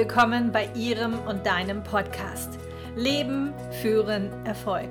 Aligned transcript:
willkommen 0.00 0.50
bei 0.50 0.66
Ihrem 0.74 1.18
und 1.28 1.44
deinem 1.44 1.84
Podcast 1.84 2.58
Leben, 2.96 3.52
Führen, 3.82 4.30
Erfolg. 4.46 4.88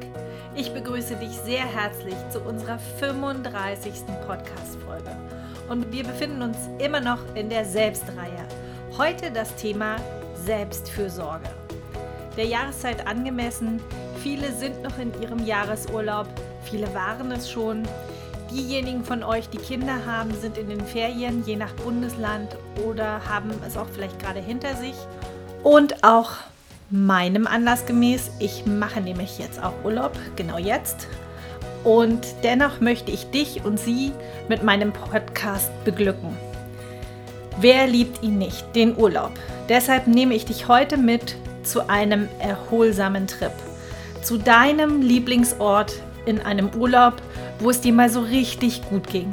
Ich 0.56 0.72
begrüße 0.72 1.16
dich 1.16 1.32
sehr 1.32 1.66
herzlich 1.66 2.14
zu 2.30 2.40
unserer 2.42 2.78
35. 2.78 3.92
Podcast-Folge. 4.28 5.18
Und 5.68 5.92
wir 5.92 6.04
befinden 6.04 6.44
uns 6.44 6.58
immer 6.78 7.00
noch 7.00 7.18
in 7.34 7.50
der 7.50 7.66
Selbstreihe. 7.66 8.48
Heute 9.00 9.32
das 9.32 9.56
Thema 9.56 9.96
Selbstfürsorge. 10.46 11.50
Der 12.38 12.46
Jahreszeit 12.46 13.08
angemessen, 13.08 13.82
viele 14.22 14.52
sind 14.52 14.84
noch 14.84 15.00
in 15.00 15.12
ihrem 15.20 15.44
Jahresurlaub, 15.44 16.28
viele 16.66 16.94
waren 16.94 17.32
es 17.32 17.50
schon. 17.50 17.82
Diejenigen 18.52 19.04
von 19.04 19.24
euch, 19.24 19.48
die 19.50 19.58
Kinder 19.58 20.06
haben, 20.08 20.34
sind 20.34 20.58
in 20.58 20.70
den 20.70 20.84
Ferien, 20.84 21.44
je 21.46 21.56
nach 21.56 21.72
Bundesland 21.74 22.58
oder 22.84 23.22
haben 23.30 23.52
es 23.68 23.78
auch 23.78 23.88
vielleicht 23.94 24.20
gerade 24.20 24.40
hinter 24.40 24.76
sich. 24.76 24.96
Und 25.64 26.04
auch 26.04 26.32
meinem 26.90 27.46
Anlass 27.46 27.86
gemäß, 27.86 28.32
ich 28.40 28.66
mache 28.66 29.02
nämlich 29.02 29.38
jetzt 29.38 29.62
auch 29.62 29.74
Urlaub, 29.84 30.14
genau 30.36 30.58
jetzt. 30.58 31.08
Und 31.84 32.26
dennoch 32.44 32.82
möchte 32.82 33.12
ich 33.12 33.30
dich 33.30 33.64
und 33.64 33.80
sie 33.80 34.12
mit 34.48 34.64
meinem 34.64 34.94
Podcast 34.94 35.72
beglücken. 35.86 36.36
Wer 37.60 37.88
liebt 37.88 38.24
ihn 38.24 38.38
nicht, 38.38 38.76
den 38.76 38.98
Urlaub? 38.98 39.32
Deshalb 39.68 40.08
nehme 40.08 40.34
ich 40.34 40.46
dich 40.46 40.68
heute 40.68 40.98
mit 40.98 41.36
zu 41.64 41.88
einem 41.88 42.28
erholsamen 42.40 43.28
Trip. 43.28 43.52
Zu 44.24 44.38
deinem 44.38 45.02
Lieblingsort 45.02 45.94
in 46.26 46.42
einem 46.42 46.70
Urlaub, 46.76 47.22
wo 47.60 47.70
es 47.70 47.82
dir 47.82 47.94
mal 47.94 48.10
so 48.10 48.22
richtig 48.22 48.88
gut 48.90 49.08
ging. 49.08 49.32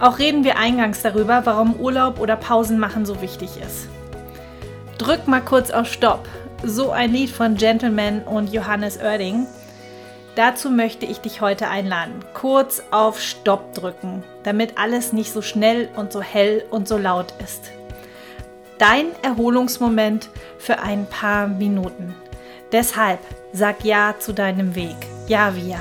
Auch 0.00 0.18
reden 0.18 0.44
wir 0.44 0.58
eingangs 0.58 1.02
darüber, 1.02 1.42
warum 1.44 1.74
Urlaub 1.74 2.20
oder 2.20 2.36
Pausen 2.36 2.78
machen 2.78 3.04
so 3.04 3.20
wichtig 3.20 3.50
ist. 3.60 3.88
Drück 4.98 5.26
mal 5.26 5.40
kurz 5.40 5.70
auf 5.70 5.90
Stopp. 5.90 6.28
So 6.62 6.90
ein 6.90 7.12
Lied 7.12 7.30
von 7.30 7.56
Gentleman 7.56 8.22
und 8.22 8.52
Johannes 8.52 8.98
Oerding. 9.00 9.46
Dazu 10.34 10.70
möchte 10.70 11.04
ich 11.04 11.18
dich 11.18 11.40
heute 11.40 11.68
einladen. 11.68 12.24
Kurz 12.34 12.82
auf 12.90 13.20
Stopp 13.20 13.74
drücken, 13.74 14.22
damit 14.44 14.78
alles 14.78 15.12
nicht 15.12 15.32
so 15.32 15.42
schnell 15.42 15.88
und 15.96 16.12
so 16.12 16.20
hell 16.20 16.64
und 16.70 16.86
so 16.86 16.96
laut 16.96 17.34
ist. 17.42 17.72
Dein 18.78 19.06
Erholungsmoment 19.22 20.28
für 20.58 20.78
ein 20.78 21.06
paar 21.06 21.48
Minuten. 21.48 22.14
Deshalb 22.70 23.18
sag 23.52 23.84
Ja 23.84 24.14
zu 24.18 24.32
deinem 24.32 24.76
Weg. 24.76 24.96
Ja 25.26 25.56
wie 25.56 25.70
Ja. 25.70 25.80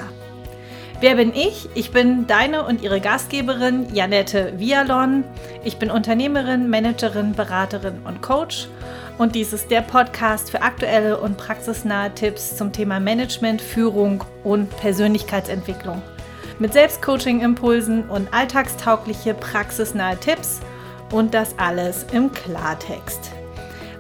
Wer 1.00 1.14
bin 1.14 1.32
ich? 1.36 1.70
Ich 1.76 1.92
bin 1.92 2.26
deine 2.26 2.66
und 2.66 2.82
ihre 2.82 3.00
Gastgeberin 3.00 3.94
Janette 3.94 4.54
Vialon. 4.58 5.24
Ich 5.64 5.78
bin 5.78 5.92
Unternehmerin, 5.92 6.72
Managerin, 6.72 7.34
Beraterin 7.34 8.00
und 8.04 8.24
Coach. 8.24 8.68
Und 9.20 9.36
dies 9.36 9.54
ist 9.54 9.70
der 9.70 9.82
Podcast 9.82 10.50
für 10.50 10.64
aktuelle 10.64 11.20
und 11.20 11.38
praxisnahe 11.38 12.12
Tipps 12.16 12.58
zum 12.58 12.74
Thema 12.74 13.00
Management, 13.00 13.62
Führung 13.62 14.24
und 14.44 14.76
Persönlichkeitsentwicklung. 14.78 16.02
Mit 16.58 16.74
Selbstcoaching-Impulsen 16.74 18.10
und 18.10 18.34
alltagstaugliche 18.34 19.36
praxisnahe 19.36 20.18
Tipps 20.18 20.62
und 21.12 21.36
das 21.36 21.54
alles 21.60 22.08
im 22.12 22.32
Klartext. 22.32 23.34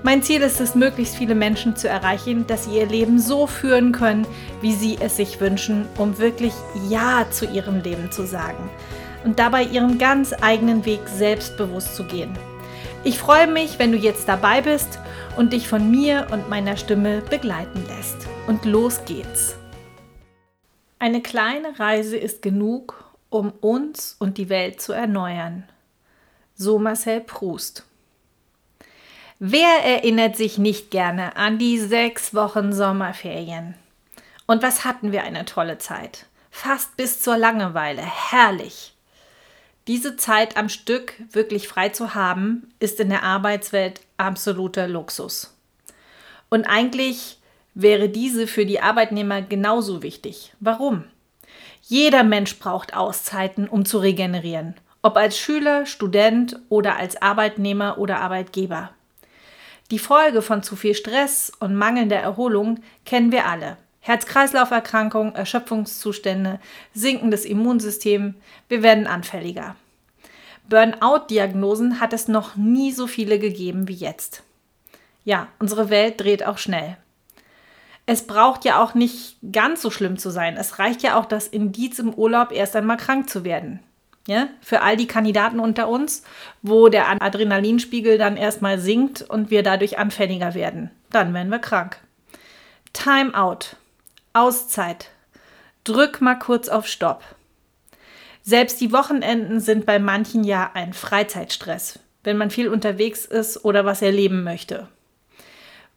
Mein 0.03 0.21
Ziel 0.21 0.41
ist 0.41 0.61
es, 0.61 0.75
möglichst 0.75 1.15
viele 1.15 1.35
Menschen 1.35 1.75
zu 1.75 1.89
erreichen, 1.89 2.45
dass 2.47 2.65
sie 2.65 2.77
ihr 2.77 2.85
Leben 2.85 3.19
so 3.19 3.47
führen 3.47 3.91
können, 3.91 4.25
wie 4.61 4.73
sie 4.73 4.97
es 4.99 5.17
sich 5.17 5.39
wünschen, 5.39 5.87
um 5.97 6.17
wirklich 6.17 6.53
Ja 6.89 7.25
zu 7.29 7.45
ihrem 7.45 7.81
Leben 7.81 8.11
zu 8.11 8.25
sagen 8.25 8.69
und 9.23 9.39
dabei 9.39 9.63
ihren 9.63 9.97
ganz 9.97 10.33
eigenen 10.33 10.85
Weg 10.85 11.01
selbstbewusst 11.07 11.95
zu 11.95 12.03
gehen. 12.03 12.37
Ich 13.03 13.19
freue 13.19 13.47
mich, 13.47 13.79
wenn 13.79 13.91
du 13.91 13.97
jetzt 13.97 14.27
dabei 14.27 14.61
bist 14.61 14.99
und 15.37 15.53
dich 15.53 15.67
von 15.67 15.89
mir 15.89 16.27
und 16.31 16.49
meiner 16.49 16.77
Stimme 16.77 17.21
begleiten 17.21 17.85
lässt. 17.87 18.27
Und 18.47 18.65
los 18.65 19.01
geht's. 19.05 19.55
Eine 20.99 21.21
kleine 21.21 21.79
Reise 21.79 22.17
ist 22.17 22.41
genug, 22.41 23.13
um 23.29 23.51
uns 23.61 24.15
und 24.19 24.37
die 24.37 24.49
Welt 24.49 24.81
zu 24.81 24.93
erneuern. 24.93 25.63
So 26.55 26.79
Marcel 26.79 27.21
Proust. 27.21 27.85
Wer 29.39 29.83
erinnert 29.85 30.35
sich 30.35 30.57
nicht 30.57 30.89
gerne 30.89 31.35
an 31.35 31.59
die 31.59 31.77
sechs 31.77 32.33
Wochen 32.33 32.73
Sommerferien? 32.73 33.75
Und 34.47 34.63
was 34.63 34.85
hatten 34.85 35.11
wir 35.11 35.23
eine 35.23 35.45
tolle 35.45 35.77
Zeit? 35.77 36.25
Fast 36.49 36.97
bis 36.97 37.21
zur 37.21 37.37
Langeweile. 37.37 38.01
Herrlich. 38.01 38.95
Diese 39.87 40.15
Zeit 40.15 40.57
am 40.57 40.69
Stück 40.69 41.13
wirklich 41.31 41.67
frei 41.67 41.89
zu 41.89 42.15
haben, 42.15 42.69
ist 42.79 42.99
in 42.99 43.09
der 43.09 43.23
Arbeitswelt 43.23 44.01
absoluter 44.17 44.87
Luxus. 44.87 45.53
Und 46.49 46.65
eigentlich 46.65 47.39
wäre 47.73 48.09
diese 48.09 48.47
für 48.47 48.65
die 48.65 48.81
Arbeitnehmer 48.81 49.41
genauso 49.41 50.01
wichtig. 50.01 50.53
Warum? 50.59 51.03
Jeder 51.81 52.23
Mensch 52.23 52.57
braucht 52.57 52.95
Auszeiten, 52.95 53.67
um 53.67 53.85
zu 53.85 53.99
regenerieren, 53.99 54.75
ob 55.01 55.15
als 55.15 55.37
Schüler, 55.37 55.85
Student 55.85 56.59
oder 56.69 56.95
als 56.95 57.21
Arbeitnehmer 57.21 57.97
oder 57.97 58.19
Arbeitgeber. 58.19 58.91
Die 59.91 59.99
Folge 59.99 60.41
von 60.41 60.63
zu 60.63 60.75
viel 60.75 60.95
Stress 60.95 61.51
und 61.59 61.75
mangelnder 61.75 62.17
Erholung 62.17 62.81
kennen 63.05 63.31
wir 63.31 63.45
alle. 63.45 63.77
Herz-Kreislauf-Erkrankungen, 64.07 65.35
Erschöpfungszustände, 65.35 66.61
sinkendes 66.93 67.43
Immunsystem, 67.43 68.35
wir 68.69 68.81
werden 68.81 69.05
anfälliger. 69.05 69.75
Burnout-Diagnosen 70.69 71.99
hat 71.99 72.13
es 72.13 72.29
noch 72.29 72.55
nie 72.55 72.93
so 72.93 73.05
viele 73.05 73.37
gegeben 73.37 73.89
wie 73.89 73.95
jetzt. 73.95 74.43
Ja, 75.25 75.49
unsere 75.59 75.89
Welt 75.89 76.21
dreht 76.21 76.45
auch 76.45 76.57
schnell. 76.57 76.95
Es 78.05 78.25
braucht 78.25 78.63
ja 78.63 78.81
auch 78.81 78.93
nicht 78.93 79.35
ganz 79.51 79.81
so 79.81 79.91
schlimm 79.91 80.17
zu 80.17 80.29
sein. 80.29 80.55
Es 80.55 80.79
reicht 80.79 81.03
ja 81.03 81.19
auch 81.19 81.25
das 81.25 81.49
Indiz 81.49 81.99
im 81.99 82.13
Urlaub 82.13 82.53
erst 82.53 82.77
einmal 82.77 82.95
krank 82.95 83.29
zu 83.29 83.43
werden. 83.43 83.81
Ja, 84.25 84.47
für 84.61 84.83
all 84.83 84.95
die 84.95 85.07
Kandidaten 85.07 85.59
unter 85.59 85.89
uns, 85.89 86.23
wo 86.61 86.87
der 86.87 87.21
Adrenalinspiegel 87.21 88.17
dann 88.17 88.37
erstmal 88.37 88.79
sinkt 88.79 89.21
und 89.21 89.51
wir 89.51 89.63
dadurch 89.63 89.99
anfälliger 89.99 90.53
werden. 90.53 90.91
Dann 91.09 91.33
werden 91.33 91.49
wir 91.49 91.59
krank. 91.59 91.99
Time 92.93 93.33
out. 93.35 93.75
Auszeit. 94.37 95.09
Drück 95.83 96.21
mal 96.21 96.35
kurz 96.35 96.69
auf 96.69 96.85
Stopp. 96.85 97.23
Selbst 98.43 98.79
die 98.79 98.93
Wochenenden 98.93 99.59
sind 99.59 99.87
bei 99.87 99.97
manchen 99.97 100.43
ja 100.43 100.69
ein 100.75 100.93
Freizeitstress, 100.93 101.99
wenn 102.23 102.37
man 102.37 102.51
viel 102.51 102.69
unterwegs 102.69 103.25
ist 103.25 103.65
oder 103.65 103.83
was 103.83 104.03
erleben 104.03 104.43
möchte. 104.43 104.87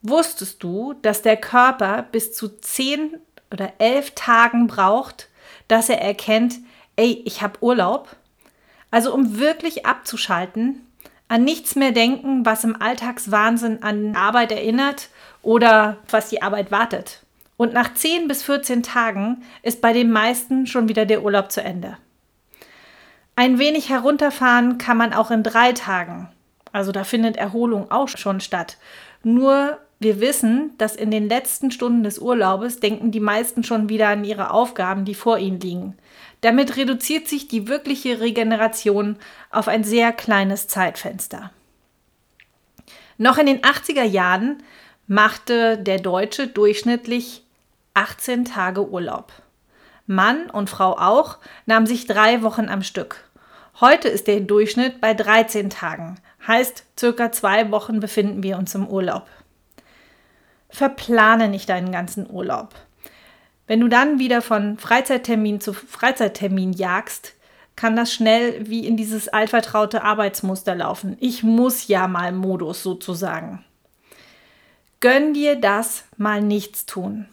Wusstest 0.01 0.63
du, 0.63 0.95
dass 1.03 1.21
der 1.21 1.37
Körper 1.37 2.03
bis 2.11 2.33
zu 2.33 2.49
zehn 2.49 3.19
oder 3.53 3.75
elf 3.79 4.13
Tagen 4.15 4.67
braucht, 4.69 5.29
dass 5.69 5.91
er 5.91 6.01
erkennt, 6.01 6.55
ey, 6.97 7.23
ich 7.27 7.43
habe 7.43 7.63
Urlaub? 7.63 8.09
Also 8.91 9.13
um 9.13 9.39
wirklich 9.39 9.85
abzuschalten, 9.85 10.87
an 11.29 11.45
nichts 11.45 11.77
mehr 11.77 11.93
denken, 11.93 12.47
was 12.47 12.65
im 12.65 12.81
Alltagswahnsinn 12.81 13.83
an 13.83 14.17
Arbeit 14.17 14.51
erinnert 14.51 15.11
oder 15.43 15.99
was 16.09 16.31
die 16.31 16.41
Arbeit 16.41 16.73
wartet. 16.73 17.21
Und 17.61 17.75
nach 17.75 17.93
10 17.93 18.27
bis 18.27 18.43
14 18.43 18.83
Tagen 18.83 19.43
ist 19.63 19.83
bei 19.83 19.93
den 19.93 20.11
meisten 20.11 20.67
schon 20.67 20.89
wieder 20.89 21.05
der 21.05 21.23
Urlaub 21.23 21.53
zu 21.53 21.63
Ende. 21.63 21.99
Ein 23.37 23.59
wenig 23.59 23.91
herunterfahren 23.91 24.79
kann 24.79 24.97
man 24.97 25.13
auch 25.13 25.31
in 25.31 25.43
drei 25.43 25.73
Tagen. 25.73 26.31
Also 26.73 26.91
da 26.91 27.05
findet 27.05 27.37
Erholung 27.37 27.91
auch 27.91 28.09
schon 28.09 28.41
statt. 28.41 28.79
Nur 29.23 29.77
wir 29.99 30.23
wissen, 30.23 30.73
dass 30.79 30.97
in 30.97 31.11
den 31.11 31.29
letzten 31.29 31.71
Stunden 31.71 32.03
des 32.03 32.19
Urlaubes 32.19 32.81
denken 32.81 33.11
die 33.11 33.21
meisten 33.21 33.63
schon 33.63 33.91
wieder 33.91 34.09
an 34.09 34.25
ihre 34.25 34.53
Aufgaben, 34.53 35.05
die 35.05 35.15
vor 35.15 35.37
ihnen 35.37 35.61
liegen. 35.61 35.99
Damit 36.41 36.79
reduziert 36.79 37.29
sich 37.29 37.47
die 37.47 37.69
wirkliche 37.69 38.21
Regeneration 38.21 39.17
auf 39.51 39.69
ein 39.69 39.85
sehr 39.85 40.13
kleines 40.13 40.67
Zeitfenster. 40.67 41.51
Noch 43.19 43.37
in 43.37 43.45
den 43.45 43.61
80er 43.61 44.05
Jahren 44.05 44.63
machte 45.07 45.77
der 45.77 45.99
Deutsche 45.99 46.47
durchschnittlich 46.47 47.45
18 48.01 48.47
Tage 48.47 48.89
Urlaub. 48.89 49.31
Mann 50.07 50.49
und 50.49 50.71
Frau 50.71 50.97
auch 50.97 51.37
nahmen 51.67 51.85
sich 51.85 52.07
drei 52.07 52.41
Wochen 52.41 52.71
am 52.71 52.83
Stück. 52.83 53.29
Heute 53.79 54.09
ist 54.09 54.27
der 54.27 54.41
Durchschnitt 54.41 55.03
bei 55.03 55.13
13 55.13 55.69
Tagen, 55.69 56.19
heißt 56.47 56.85
circa 56.99 57.31
zwei 57.31 57.71
Wochen 57.71 58.01
befinden 58.01 58.43
wir 58.43 58.57
uns 58.57 58.75
im 58.75 58.89
Urlaub. 58.89 59.27
Verplane 60.71 61.49
nicht 61.49 61.69
deinen 61.69 61.93
ganzen 61.93 62.29
Urlaub. 62.31 62.75
Wenn 63.67 63.81
du 63.81 63.89
dann 63.89 64.19
wieder 64.19 64.41
von 64.41 64.79
Freizeittermin 64.79 65.61
zu 65.61 65.75
Freizeittermin 65.75 66.73
jagst, 66.73 67.35
kann 67.77 67.97
das 67.97 68.15
schnell 68.15 68.67
wie 68.67 68.87
in 68.87 68.97
dieses 68.97 69.29
altvertraute 69.29 70.05
Arbeitsmuster 70.05 70.75
laufen. 70.75 71.19
Ich 71.21 71.43
muss 71.43 71.87
ja 71.87 72.09
mal 72.09 72.33
Modus 72.33 72.83
sozusagen. 72.83 73.63
Gönn 75.01 75.35
dir 75.35 75.57
das 75.57 76.05
mal 76.17 76.41
nichts 76.41 76.87
tun. 76.87 77.29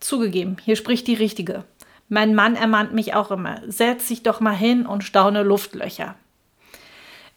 Zugegeben, 0.00 0.56
hier 0.64 0.76
spricht 0.76 1.06
die 1.06 1.14
Richtige. 1.14 1.64
Mein 2.08 2.34
Mann 2.34 2.54
ermahnt 2.54 2.92
mich 2.92 3.14
auch 3.14 3.30
immer, 3.30 3.60
setz 3.66 4.08
dich 4.08 4.22
doch 4.22 4.40
mal 4.40 4.56
hin 4.56 4.86
und 4.86 5.02
staune 5.02 5.42
Luftlöcher. 5.42 6.14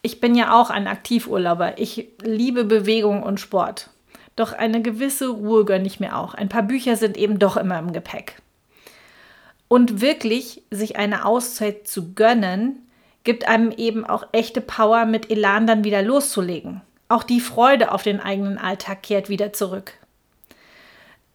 Ich 0.02 0.22
bin 0.22 0.36
ja 0.36 0.60
auch 0.60 0.70
ein 0.70 0.88
Aktivurlauber. 0.88 1.78
Ich 1.78 2.08
liebe 2.22 2.64
Bewegung 2.64 3.22
und 3.22 3.40
Sport. 3.40 3.90
Doch 4.36 4.54
eine 4.54 4.82
gewisse 4.82 5.28
Ruhe 5.28 5.66
gönne 5.66 5.88
ich 5.88 6.00
mir 6.00 6.18
auch. 6.18 6.34
Ein 6.34 6.48
paar 6.48 6.64
Bücher 6.64 6.96
sind 6.96 7.18
eben 7.18 7.40
doch 7.40 7.58
immer 7.58 7.78
im 7.80 7.92
Gepäck. 7.92 8.42
Und 9.68 10.00
wirklich 10.00 10.64
sich 10.72 10.96
eine 10.96 11.26
Auszeit 11.26 11.88
zu 11.88 12.14
gönnen, 12.14 12.88
gibt 13.26 13.48
einem 13.48 13.72
eben 13.72 14.06
auch 14.06 14.26
echte 14.32 14.62
Power, 14.62 15.06
mit 15.06 15.30
Elan 15.30 15.68
dann 15.68 15.84
wieder 15.84 16.02
loszulegen. 16.02 16.82
Auch 17.10 17.24
die 17.24 17.42
Freude 17.42 17.92
auf 17.92 18.04
den 18.04 18.22
eigenen 18.22 18.58
Alltag 18.58 19.04
kehrt 19.04 19.28
wieder 19.28 19.52
zurück. 19.52 19.94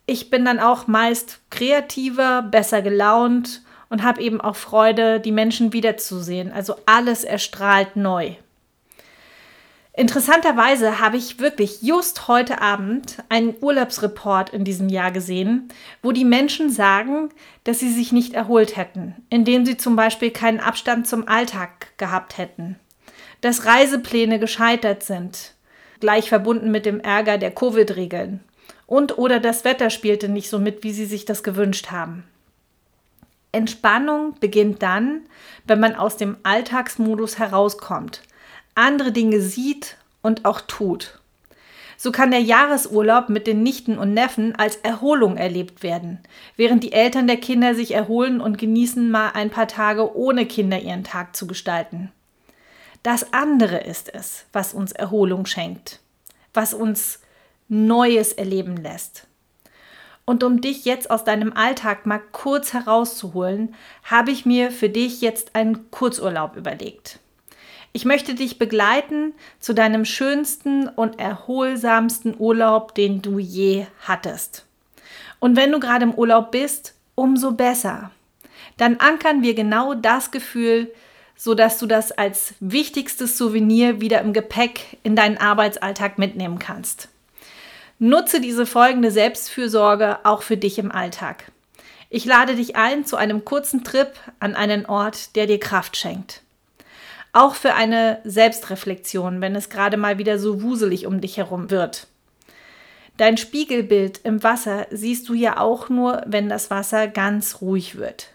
Ich 0.07 0.29
bin 0.29 0.45
dann 0.45 0.61
auch 0.61 0.87
meist 0.87 1.41
kreativer, 1.51 2.43
besser 2.43 2.83
gelaunt 2.83 3.63
und 3.89 4.03
habe 4.03 4.21
eben 4.21 4.41
auch 4.41 4.57
Freude, 4.57 5.19
die 5.19 5.33
Menschen 5.33 5.73
wiederzusehen. 5.73 6.53
Also 6.53 6.77
alles 6.85 7.25
erstrahlt 7.25 7.97
neu. 7.97 8.35
Interessanterweise 9.97 10.99
habe 10.99 11.17
ich 11.17 11.39
wirklich 11.39 11.81
just 11.81 12.27
heute 12.27 12.61
Abend 12.61 13.23
einen 13.29 13.55
Urlaubsreport 13.61 14.51
in 14.51 14.65
diesem 14.65 14.89
Jahr 14.89 15.13
gesehen, 15.13 15.69
wo 16.03 16.11
die 16.11 16.25
Menschen 16.25 16.69
sagen, 16.69 17.29
dass 17.63 17.79
sie 17.79 17.93
sich 17.93 18.11
nicht 18.11 18.35
erholt 18.35 18.77
hätten, 18.77 19.15
indem 19.31 19.65
sie 19.65 19.77
zum 19.77 19.95
Beispiel 19.95 20.33
keinen 20.33 20.59
Abstand 20.59 21.07
zum 21.07 21.29
Alltag 21.29 21.97
gehabt 21.97 22.39
hätten, 22.39 22.77
dass 23.41 23.67
Reisepläne 23.67 24.41
gescheitert 24.41 25.05
sind, 25.05 25.55
gleich 26.01 26.29
verbunden 26.29 26.73
mit 26.73 26.87
dem 26.87 26.99
Ärger 26.99 27.39
der 27.39 27.53
Covid-Regeln 27.53 28.41
und 28.87 29.19
oder 29.19 29.41
das 29.41 29.65
Wetter 29.65 29.91
spielte 29.91 30.29
nicht 30.29 30.49
so 30.49 30.59
mit, 30.59 30.83
wie 30.83 30.93
sie 30.93 31.07
sich 31.07 31.25
das 31.25 31.43
gewünscht 31.43 31.91
haben. 31.91 32.25
Entspannung 33.53 34.35
beginnt 34.41 34.83
dann, 34.83 35.23
wenn 35.67 35.81
man 35.81 35.95
aus 35.95 36.17
dem 36.17 36.37
Alltagsmodus 36.43 37.39
herauskommt– 37.39 38.23
andere 38.75 39.13
Dinge 39.13 39.41
sieht 39.41 39.97
und 40.23 40.45
auch 40.45 40.61
tut. 40.61 41.21
So 41.97 42.11
kann 42.11 42.33
der 42.33 42.41
Jahresurlaub 42.41 43.29
mit 43.29 43.47
den 43.47 43.63
Nichten 43.63 43.99
und 43.99 44.13
Neffen 44.13 44.57
als 44.57 44.77
Erholung 44.77 45.37
erlebt 45.37 45.83
werden, 45.83 46.19
während 46.57 46.83
die 46.83 46.93
Eltern 46.93 47.29
der 47.29 47.37
Kinder 47.37 47.75
sich 47.75 47.95
erholen 47.95 48.41
und 48.41 48.59
genießen, 48.59 49.11
mal 49.11 49.31
ein 49.31 49.51
paar 49.51 49.69
Tage 49.69 50.15
ohne 50.17 50.45
Kinder 50.47 50.81
ihren 50.81 51.05
Tag 51.05 51.37
zu 51.37 51.47
gestalten. 51.47 52.11
Das 53.05 53.33
andere 53.33 53.79
ist 53.79 54.13
es, 54.13 54.47
was 54.53 54.75
uns 54.75 54.93
Erholung 54.93 55.47
schenkt, 55.47 56.01
was 56.53 56.75
uns 56.75 57.21
Neues 57.69 58.33
erleben 58.33 58.77
lässt. 58.77 59.27
Und 60.25 60.43
um 60.43 60.61
dich 60.61 60.85
jetzt 60.85 61.11
aus 61.11 61.25
deinem 61.25 61.53
Alltag 61.53 62.07
mal 62.07 62.21
kurz 62.33 62.73
herauszuholen, 62.73 63.75
habe 64.05 64.31
ich 64.31 64.47
mir 64.47 64.71
für 64.71 64.89
dich 64.89 65.21
jetzt 65.21 65.55
einen 65.55 65.91
Kurzurlaub 65.91 66.57
überlegt. 66.57 67.19
Ich 67.93 68.05
möchte 68.05 68.35
dich 68.35 68.59
begleiten 68.59 69.35
zu 69.61 69.73
deinem 69.73 70.05
schönsten 70.05 70.89
und 70.89 71.21
erholsamsten 71.21 72.35
Urlaub, 72.37 72.95
den 72.95 73.23
du 73.23 73.39
je 73.39 73.87
hattest. 74.01 74.67
Und 75.39 75.57
wenn 75.57 75.71
du 75.71 75.79
gerade 75.79 76.05
im 76.05 76.15
Urlaub 76.15 76.51
bist, 76.51 76.95
umso 77.15 77.53
besser. 77.53 78.11
Dann 78.77 78.97
ankern 78.99 79.43
wir 79.43 79.55
genau 79.55 79.95
das 79.95 80.31
Gefühl, 80.31 80.93
sodass 81.37 81.79
du 81.79 81.87
das 81.87 82.13
als 82.13 82.55
wichtigstes 82.61 83.39
Souvenir 83.39 84.01
wieder 84.01 84.21
im 84.21 84.33
Gepäck 84.33 84.99
in 85.03 85.15
deinen 85.15 85.37
Arbeitsalltag 85.37 86.19
mitnehmen 86.19 86.59
kannst. 86.59 87.09
Nutze 87.99 88.41
diese 88.41 88.67
folgende 88.67 89.11
Selbstfürsorge 89.11 90.19
auch 90.25 90.43
für 90.43 90.57
dich 90.57 90.79
im 90.79 90.91
Alltag. 90.91 91.53
Ich 92.11 92.25
lade 92.25 92.55
dich 92.55 92.77
ein 92.77 93.05
zu 93.05 93.17
einem 93.17 93.45
kurzen 93.45 93.85
Trip 93.85 94.13
an 94.41 94.55
einen 94.55 94.87
Ort, 94.87 95.37
der 95.37 95.47
dir 95.47 95.59
Kraft 95.59 95.97
schenkt. 95.97 96.43
Auch 97.33 97.55
für 97.55 97.75
eine 97.75 98.21
Selbstreflexion, 98.25 99.41
wenn 99.41 99.57
es 99.57 99.69
gerade 99.69 99.97
mal 99.97 100.19
wieder 100.19 100.39
so 100.39 100.63
wuselig 100.63 101.07
um 101.07 101.21
dich 101.21 101.37
herum 101.37 101.71
wird. 101.71 102.07
Dein 103.17 103.37
Spiegelbild 103.37 104.21
im 104.25 104.43
Wasser 104.43 104.87
siehst 104.91 105.29
du 105.29 105.35
ja 105.35 105.59
auch 105.59 105.89
nur, 105.89 106.23
wenn 106.27 106.49
das 106.49 106.71
Wasser 106.71 107.07
ganz 107.07 107.61
ruhig 107.61 107.97
wird. 107.97 108.29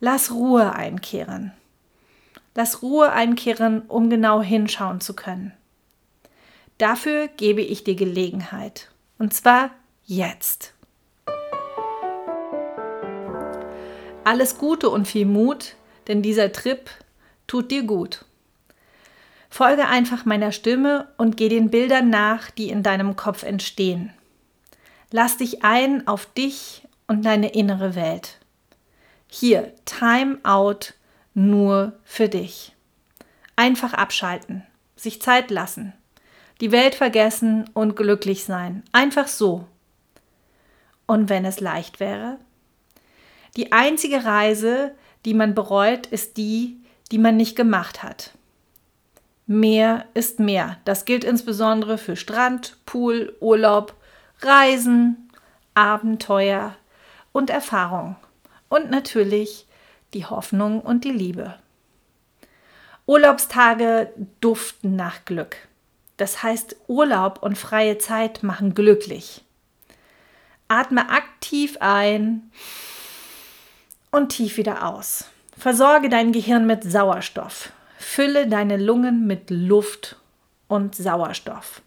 Lass 0.00 0.30
Ruhe 0.30 0.74
einkehren. 0.74 1.52
Lass 2.54 2.82
Ruhe 2.82 3.12
einkehren, 3.12 3.82
um 3.88 4.08
genau 4.08 4.42
hinschauen 4.42 5.00
zu 5.00 5.14
können. 5.14 5.52
Dafür 6.78 7.28
gebe 7.28 7.62
ich 7.62 7.84
dir 7.84 7.94
Gelegenheit. 7.94 8.90
Und 9.18 9.32
zwar 9.32 9.70
jetzt. 10.04 10.74
Alles 14.24 14.58
Gute 14.58 14.90
und 14.90 15.06
viel 15.06 15.24
Mut, 15.24 15.76
denn 16.08 16.20
dieser 16.20 16.52
Trip 16.52 16.90
tut 17.46 17.70
dir 17.70 17.84
gut. 17.84 18.24
Folge 19.48 19.86
einfach 19.86 20.24
meiner 20.26 20.52
Stimme 20.52 21.08
und 21.16 21.36
geh 21.36 21.48
den 21.48 21.70
Bildern 21.70 22.10
nach, 22.10 22.50
die 22.50 22.68
in 22.68 22.82
deinem 22.82 23.16
Kopf 23.16 23.42
entstehen. 23.42 24.12
Lass 25.10 25.38
dich 25.38 25.64
ein 25.64 26.06
auf 26.06 26.26
dich 26.26 26.82
und 27.06 27.24
deine 27.24 27.54
innere 27.54 27.94
Welt. 27.94 28.38
Hier, 29.28 29.72
Time 29.84 30.38
Out 30.42 30.94
nur 31.32 31.92
für 32.04 32.28
dich. 32.28 32.74
Einfach 33.54 33.94
abschalten, 33.94 34.64
sich 34.96 35.22
Zeit 35.22 35.50
lassen, 35.50 35.94
die 36.60 36.72
Welt 36.72 36.94
vergessen 36.94 37.68
und 37.74 37.96
glücklich 37.96 38.44
sein. 38.44 38.82
Einfach 38.92 39.28
so. 39.28 39.66
Und 41.06 41.28
wenn 41.28 41.44
es 41.44 41.60
leicht 41.60 42.00
wäre? 42.00 42.38
Die 43.56 43.72
einzige 43.72 44.24
Reise, 44.24 44.94
die 45.24 45.34
man 45.34 45.54
bereut, 45.54 46.06
ist 46.06 46.36
die, 46.36 46.78
die 47.10 47.18
man 47.18 47.36
nicht 47.36 47.56
gemacht 47.56 48.02
hat. 48.02 48.32
Mehr 49.46 50.06
ist 50.14 50.40
mehr. 50.40 50.78
Das 50.84 51.04
gilt 51.04 51.24
insbesondere 51.24 51.98
für 51.98 52.16
Strand, 52.16 52.76
Pool, 52.84 53.36
Urlaub, 53.40 53.94
Reisen, 54.40 55.30
Abenteuer 55.74 56.74
und 57.32 57.50
Erfahrung. 57.50 58.16
Und 58.68 58.90
natürlich 58.90 59.66
die 60.14 60.26
Hoffnung 60.26 60.80
und 60.80 61.04
die 61.04 61.12
Liebe. 61.12 61.54
Urlaubstage 63.06 64.12
duften 64.40 64.96
nach 64.96 65.24
Glück. 65.24 65.56
Das 66.16 66.42
heißt, 66.42 66.76
Urlaub 66.88 67.42
und 67.42 67.58
freie 67.58 67.98
Zeit 67.98 68.42
machen 68.42 68.74
glücklich. 68.74 69.42
Atme 70.68 71.10
aktiv 71.10 71.76
ein 71.80 72.50
und 74.10 74.30
tief 74.30 74.56
wieder 74.56 74.88
aus. 74.88 75.26
Versorge 75.56 76.08
dein 76.08 76.32
Gehirn 76.32 76.66
mit 76.66 76.84
Sauerstoff. 76.84 77.70
Fülle 77.98 78.46
deine 78.46 78.76
Lungen 78.76 79.26
mit 79.26 79.50
Luft 79.50 80.16
und 80.68 80.94
Sauerstoff. 80.94 81.82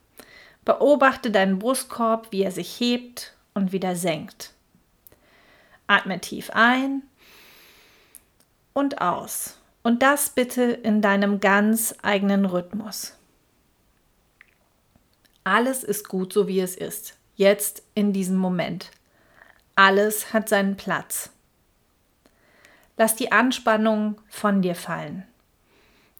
Beobachte 0.65 1.31
deinen 1.31 1.59
Brustkorb, 1.59 2.27
wie 2.31 2.43
er 2.43 2.51
sich 2.51 2.79
hebt 2.79 3.33
und 3.53 3.71
wieder 3.71 3.95
senkt. 3.95 4.53
Atme 5.87 6.19
tief 6.19 6.51
ein 6.53 7.03
und 8.73 9.01
aus. 9.01 9.57
Und 9.81 10.03
das 10.03 10.29
bitte 10.29 10.63
in 10.63 11.01
deinem 11.01 11.39
ganz 11.39 11.95
eigenen 12.01 12.45
Rhythmus. 12.45 13.18
Alles 15.49 15.83
ist 15.83 16.07
gut, 16.07 16.31
so 16.31 16.47
wie 16.47 16.59
es 16.59 16.75
ist. 16.75 17.15
Jetzt 17.35 17.81
in 17.95 18.13
diesem 18.13 18.37
Moment. 18.37 18.91
Alles 19.73 20.31
hat 20.31 20.47
seinen 20.47 20.77
Platz. 20.77 21.31
Lass 22.97 23.15
die 23.15 23.31
Anspannung 23.31 24.21
von 24.29 24.61
dir 24.61 24.75
fallen. 24.75 25.23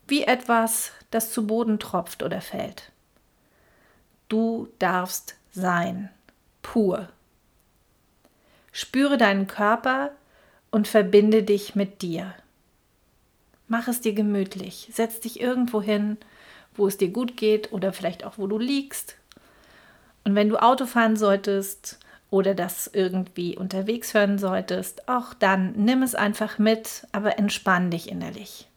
Wie 0.08 0.24
etwas, 0.24 0.94
das 1.12 1.32
zu 1.32 1.46
Boden 1.46 1.78
tropft 1.78 2.24
oder 2.24 2.42
fällt. 2.42 2.92
Du 4.30 4.68
darfst 4.80 5.36
sein, 5.52 6.10
pur. 6.64 7.10
Spüre 8.72 9.20
deinen 9.20 9.46
Körper 9.46 10.10
und 10.72 10.88
verbinde 10.88 11.44
dich 11.44 11.76
mit 11.76 12.02
dir. 12.02 12.34
Mach 13.68 13.88
es 13.88 14.02
dir 14.02 14.14
gemütlich. 14.14 14.90
Setz 14.92 15.20
dich 15.20 15.40
irgendwo 15.40 15.84
hin, 15.84 16.18
wo 16.74 16.88
es 16.88 16.98
dir 16.98 17.10
gut 17.10 17.38
geht 17.38 17.72
oder 17.72 17.94
vielleicht 17.94 18.24
auch, 18.24 18.40
wo 18.40 18.48
du 18.48 18.58
liegst. 18.58 19.19
Und 20.30 20.36
wenn 20.36 20.50
du 20.50 20.62
Auto 20.62 20.86
fahren 20.86 21.16
solltest, 21.16 21.98
oder 22.30 22.54
das 22.54 22.86
irgendwie 22.86 23.58
unterwegs 23.58 24.14
hören 24.14 24.38
solltest, 24.38 25.10
auch 25.10 25.34
dann 25.34 25.72
nimm 25.72 26.04
es 26.04 26.14
einfach 26.14 26.60
mit, 26.60 27.08
aber 27.12 27.40
entspann 27.40 27.90
dich 27.90 28.12
innerlich. 28.12 28.68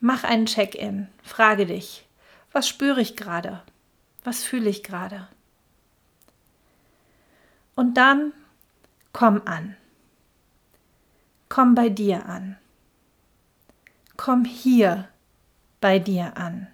Mach 0.00 0.24
einen 0.24 0.46
Check-in, 0.46 1.08
frage 1.22 1.66
dich, 1.66 2.06
was 2.50 2.66
spüre 2.66 3.02
ich 3.02 3.14
gerade? 3.14 3.60
Was 4.24 4.42
fühle 4.42 4.70
ich 4.70 4.82
gerade? 4.82 5.28
Und 7.74 7.98
dann 7.98 8.32
komm 9.12 9.42
an. 9.44 9.76
Komm 11.50 11.74
bei 11.74 11.90
dir 11.90 12.24
an. 12.24 12.56
Komm 14.16 14.46
hier 14.46 15.08
bei 15.82 15.98
dir 15.98 16.38
an. 16.38 16.68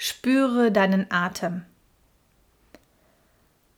Spüre 0.00 0.70
deinen 0.70 1.10
Atem. 1.10 1.64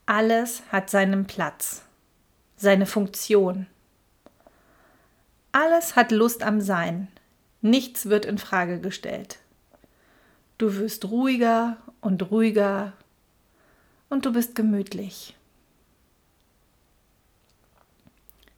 Alles 0.04 0.62
hat 0.70 0.90
seinen 0.90 1.26
Platz, 1.26 1.82
seine 2.56 2.84
Funktion. 2.84 3.66
Alles 5.50 5.96
hat 5.96 6.12
Lust 6.12 6.42
am 6.42 6.60
Sein. 6.60 7.08
Nichts 7.62 8.10
wird 8.10 8.26
in 8.26 8.36
Frage 8.36 8.80
gestellt. 8.80 9.38
Du 10.58 10.76
wirst 10.76 11.06
ruhiger 11.06 11.78
und 12.02 12.30
ruhiger 12.30 12.92
und 14.10 14.26
du 14.26 14.34
bist 14.34 14.54
gemütlich. 14.54 15.34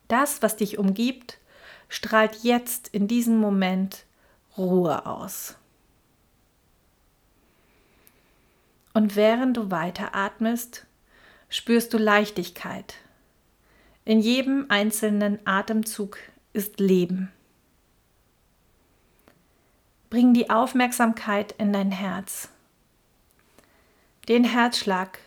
Das, 0.08 0.42
was 0.42 0.56
dich 0.56 0.78
umgibt, 0.78 1.38
strahlt 1.88 2.42
jetzt 2.42 2.88
in 2.88 3.06
diesem 3.06 3.36
Moment 3.36 4.04
Ruhe 4.58 5.06
aus. 5.06 5.54
Und 8.94 9.16
während 9.16 9.56
du 9.56 9.70
weiter 9.70 10.14
atmest, 10.14 10.86
spürst 11.48 11.92
du 11.94 11.98
Leichtigkeit. 11.98 12.94
In 14.04 14.20
jedem 14.20 14.66
einzelnen 14.68 15.38
Atemzug 15.46 16.18
ist 16.52 16.80
Leben. 16.80 17.30
Bring 20.10 20.34
die 20.34 20.50
Aufmerksamkeit 20.50 21.54
in 21.58 21.72
dein 21.72 21.90
Herz. 21.90 22.48
Den 24.28 24.44
Herzschlag, 24.44 25.18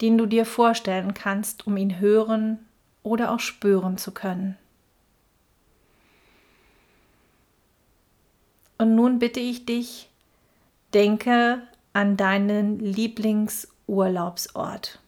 den 0.00 0.18
du 0.18 0.26
dir 0.26 0.44
vorstellen 0.44 1.14
kannst, 1.14 1.66
um 1.66 1.76
ihn 1.76 2.00
hören 2.00 2.58
oder 3.02 3.30
auch 3.32 3.40
spüren 3.40 3.96
zu 3.96 4.10
können. 4.12 4.56
Und 8.78 8.96
nun 8.96 9.18
bitte 9.18 9.40
ich 9.40 9.66
dich, 9.66 10.10
denke 10.94 11.62
an 11.94 12.18
deinen 12.18 12.78
Lieblingsurlaubsort. 12.80 14.98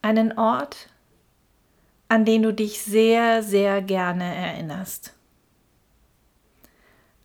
Einen 0.00 0.38
Ort, 0.38 0.88
an 2.08 2.24
den 2.24 2.42
du 2.42 2.54
dich 2.54 2.80
sehr, 2.80 3.42
sehr 3.42 3.82
gerne 3.82 4.34
erinnerst. 4.34 5.12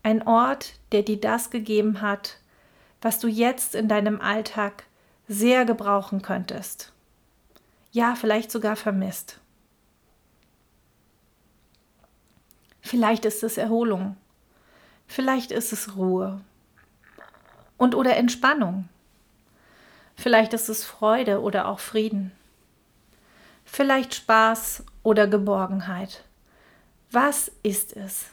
Ein 0.02 0.26
Ort, 0.28 0.80
der 0.92 1.04
dir 1.04 1.20
das 1.20 1.52
gegeben 1.52 2.02
hat, 2.02 2.40
was 3.02 3.20
du 3.20 3.28
jetzt 3.28 3.76
in 3.76 3.88
deinem 3.88 4.20
Alltag 4.20 4.86
sehr 5.28 5.66
gebrauchen 5.66 6.24
könntest. 6.24 6.92
Ja, 7.92 8.16
vielleicht 8.16 8.50
sogar 8.50 8.76
vermisst. 8.76 9.40
Vielleicht 12.82 13.26
ist 13.26 13.44
es 13.44 13.58
Erholung. 13.58 14.18
Vielleicht 15.10 15.52
ist 15.52 15.74
es 15.74 15.96
Ruhe. 15.96 16.40
Und 17.78 17.96
oder 17.96 18.16
Entspannung. 18.16 18.88
Vielleicht 20.16 20.54
ist 20.54 20.70
es 20.70 20.86
Freude 20.86 21.42
oder 21.42 21.68
auch 21.68 21.80
Frieden. 21.80 22.32
Vielleicht 23.66 24.14
Spaß 24.14 24.84
oder 25.02 25.26
Geborgenheit. 25.26 26.24
Was 27.12 27.52
ist 27.64 27.98
es? 27.98 28.28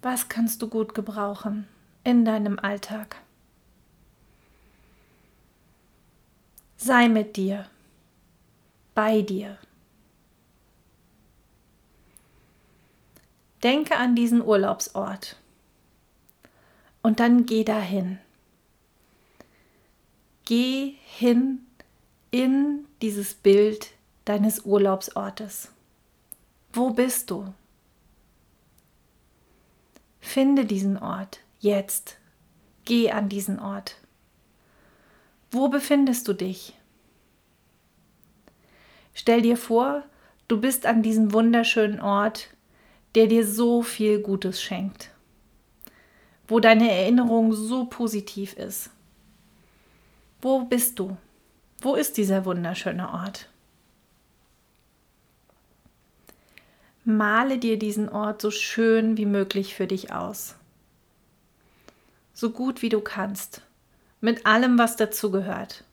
Was 0.00 0.30
kannst 0.30 0.62
du 0.62 0.68
gut 0.68 0.94
gebrauchen 0.94 1.68
in 2.02 2.24
deinem 2.24 2.58
Alltag? 2.58 3.16
Sei 6.78 7.08
mit 7.08 7.36
dir, 7.36 7.66
bei 8.94 9.20
dir. 9.20 9.58
Denke 13.64 13.96
an 13.96 14.14
diesen 14.14 14.42
Urlaubsort 14.42 15.36
und 17.02 17.18
dann 17.18 17.46
geh 17.46 17.64
dahin. 17.64 18.18
Geh 20.44 20.96
hin 21.04 21.64
in 22.30 22.84
dieses 23.00 23.34
Bild 23.34 23.92
deines 24.26 24.66
Urlaubsortes. 24.66 25.72
Wo 26.74 26.90
bist 26.90 27.30
du? 27.30 27.54
Finde 30.20 30.66
diesen 30.66 30.98
Ort 30.98 31.40
jetzt. 31.60 32.18
Geh 32.84 33.10
an 33.12 33.30
diesen 33.30 33.58
Ort. 33.58 33.96
Wo 35.50 35.68
befindest 35.68 36.28
du 36.28 36.34
dich? 36.34 36.74
Stell 39.14 39.40
dir 39.40 39.56
vor, 39.56 40.02
du 40.48 40.60
bist 40.60 40.84
an 40.84 41.02
diesem 41.02 41.32
wunderschönen 41.32 42.00
Ort, 42.00 42.53
der 43.14 43.26
dir 43.26 43.46
so 43.46 43.82
viel 43.82 44.20
Gutes 44.20 44.60
schenkt, 44.60 45.10
wo 46.48 46.60
deine 46.60 46.90
Erinnerung 46.90 47.52
so 47.52 47.86
positiv 47.86 48.54
ist. 48.54 48.90
Wo 50.40 50.64
bist 50.64 50.98
du? 50.98 51.16
Wo 51.80 51.94
ist 51.94 52.16
dieser 52.16 52.44
wunderschöne 52.44 53.08
Ort? 53.10 53.48
Male 57.04 57.58
dir 57.58 57.78
diesen 57.78 58.08
Ort 58.08 58.40
so 58.40 58.50
schön 58.50 59.18
wie 59.18 59.26
möglich 59.26 59.74
für 59.74 59.86
dich 59.86 60.12
aus. 60.12 60.54
So 62.32 62.50
gut 62.50 62.80
wie 62.80 62.88
du 62.88 63.00
kannst, 63.00 63.60
mit 64.22 64.46
allem, 64.46 64.78
was 64.78 64.96
dazugehört. 64.96 65.84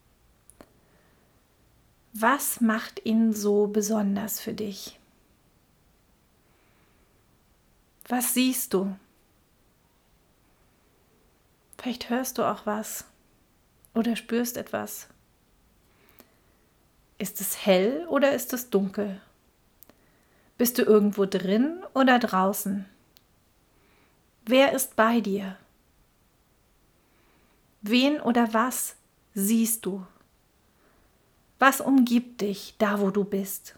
Was 2.13 2.61
macht 2.61 3.05
ihn 3.05 3.33
so 3.33 3.67
besonders 3.67 4.39
für 4.39 4.53
dich? 4.53 5.00
Was 8.11 8.33
siehst 8.33 8.73
du? 8.73 8.93
Vielleicht 11.77 12.09
hörst 12.09 12.37
du 12.37 12.43
auch 12.43 12.65
was 12.65 13.05
oder 13.93 14.17
spürst 14.17 14.57
etwas. 14.57 15.07
Ist 17.19 17.39
es 17.39 17.65
hell 17.65 18.05
oder 18.09 18.33
ist 18.33 18.51
es 18.51 18.69
dunkel? 18.69 19.21
Bist 20.57 20.77
du 20.77 20.81
irgendwo 20.81 21.25
drin 21.25 21.85
oder 21.93 22.19
draußen? 22.19 22.85
Wer 24.43 24.73
ist 24.73 24.97
bei 24.97 25.21
dir? 25.21 25.55
Wen 27.79 28.19
oder 28.19 28.53
was 28.53 28.97
siehst 29.33 29.85
du? 29.85 30.05
Was 31.59 31.79
umgibt 31.79 32.41
dich 32.41 32.75
da, 32.77 32.99
wo 32.99 33.09
du 33.09 33.23
bist? 33.23 33.77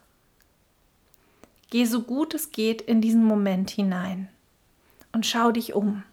Geh 1.74 1.86
so 1.86 2.04
gut 2.04 2.36
es 2.36 2.52
geht 2.52 2.84
in 2.84 3.02
diesen 3.02 3.24
Moment 3.24 3.72
hinein 3.72 4.30
und 5.12 5.26
schau 5.26 5.52
dich 5.52 5.74
um. 5.74 6.04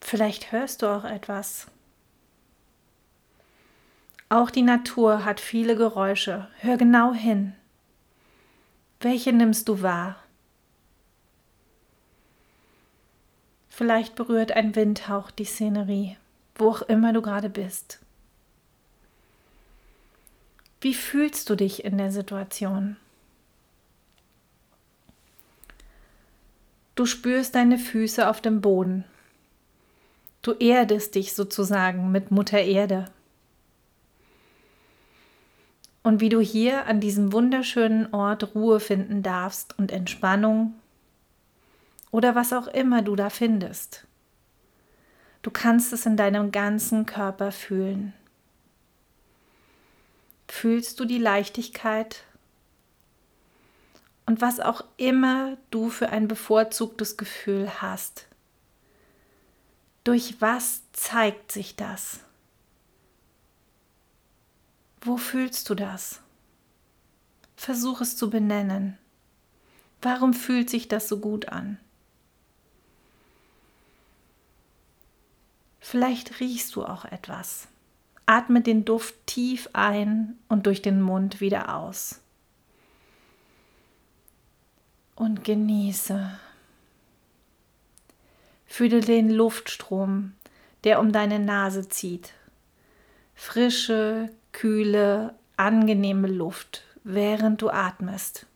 Vielleicht 0.00 0.52
hörst 0.52 0.82
du 0.82 0.86
auch 0.86 1.02
etwas. 1.02 1.66
Auch 4.28 4.50
die 4.50 4.62
Natur 4.62 5.24
hat 5.24 5.40
viele 5.40 5.74
Geräusche. 5.74 6.46
Hör 6.60 6.76
genau 6.76 7.12
hin. 7.12 7.56
Welche 9.00 9.32
nimmst 9.32 9.66
du 9.66 9.82
wahr? 9.82 10.22
Vielleicht 13.68 14.14
berührt 14.14 14.52
ein 14.52 14.76
Windhauch 14.76 15.32
die 15.32 15.44
Szenerie, 15.44 16.16
wo 16.54 16.70
auch 16.70 16.82
immer 16.82 17.12
du 17.12 17.20
gerade 17.20 17.50
bist. 17.50 18.03
Wie 20.84 20.92
fühlst 20.92 21.48
du 21.48 21.54
dich 21.54 21.82
in 21.82 21.96
der 21.96 22.12
Situation? 22.12 22.98
Du 26.94 27.06
spürst 27.06 27.54
deine 27.54 27.78
Füße 27.78 28.28
auf 28.28 28.42
dem 28.42 28.60
Boden. 28.60 29.04
Du 30.42 30.52
erdest 30.52 31.14
dich 31.14 31.32
sozusagen 31.32 32.12
mit 32.12 32.30
Mutter 32.30 32.60
Erde 32.60 33.06
und 36.02 36.20
wie 36.20 36.28
du 36.28 36.40
hier 36.40 36.84
an 36.84 37.00
diesem 37.00 37.32
wunderschönen 37.32 38.12
Ort 38.12 38.54
Ruhe 38.54 38.78
finden 38.78 39.22
darfst 39.22 39.78
und 39.78 39.90
Entspannung 39.90 40.74
oder 42.10 42.34
was 42.34 42.52
auch 42.52 42.66
immer 42.66 43.00
du 43.00 43.16
da 43.16 43.30
findest. 43.30 44.06
Du 45.40 45.50
kannst 45.50 45.94
es 45.94 46.04
in 46.04 46.18
deinem 46.18 46.52
ganzen 46.52 47.06
Körper 47.06 47.52
fühlen. 47.52 48.12
Fühlst 50.56 51.00
du 51.00 51.04
die 51.04 51.18
Leichtigkeit? 51.18 52.22
Und 54.24 54.40
was 54.40 54.60
auch 54.60 54.84
immer 54.98 55.58
du 55.72 55.90
für 55.90 56.10
ein 56.10 56.28
bevorzugtes 56.28 57.16
Gefühl 57.16 57.82
hast. 57.82 58.28
Durch 60.04 60.40
was 60.40 60.82
zeigt 60.92 61.50
sich 61.50 61.74
das? 61.74 62.20
Wo 65.00 65.16
fühlst 65.16 65.68
du 65.68 65.74
das? 65.74 66.20
Versuch 67.56 68.00
es 68.00 68.16
zu 68.16 68.30
benennen. 68.30 68.96
Warum 70.02 70.32
fühlt 70.32 70.70
sich 70.70 70.86
das 70.86 71.08
so 71.08 71.18
gut 71.18 71.48
an? 71.48 71.78
Vielleicht 75.80 76.38
riechst 76.38 76.76
du 76.76 76.84
auch 76.84 77.04
etwas. 77.06 77.66
Atme 78.26 78.62
den 78.62 78.84
Duft 78.84 79.14
tief 79.26 79.68
ein 79.72 80.38
und 80.48 80.66
durch 80.66 80.82
den 80.82 81.00
Mund 81.00 81.40
wieder 81.40 81.76
aus. 81.76 82.20
Und 85.14 85.44
genieße. 85.44 86.38
Fühle 88.66 89.00
den 89.00 89.30
Luftstrom, 89.30 90.32
der 90.84 91.00
um 91.00 91.12
deine 91.12 91.38
Nase 91.38 91.88
zieht. 91.88 92.32
Frische, 93.34 94.30
kühle, 94.52 95.34
angenehme 95.56 96.28
Luft, 96.28 96.82
während 97.04 97.62
du 97.62 97.70
atmest. 97.70 98.46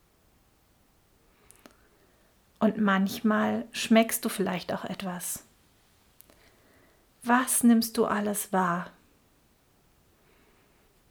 Und 2.59 2.79
manchmal 2.79 3.67
schmeckst 3.73 4.25
du 4.25 4.29
vielleicht 4.29 4.73
auch 4.73 4.85
etwas. 4.85 5.45
Was 7.23 7.63
nimmst 7.63 7.97
du 7.99 8.07
alles 8.07 8.53
wahr? 8.53 8.91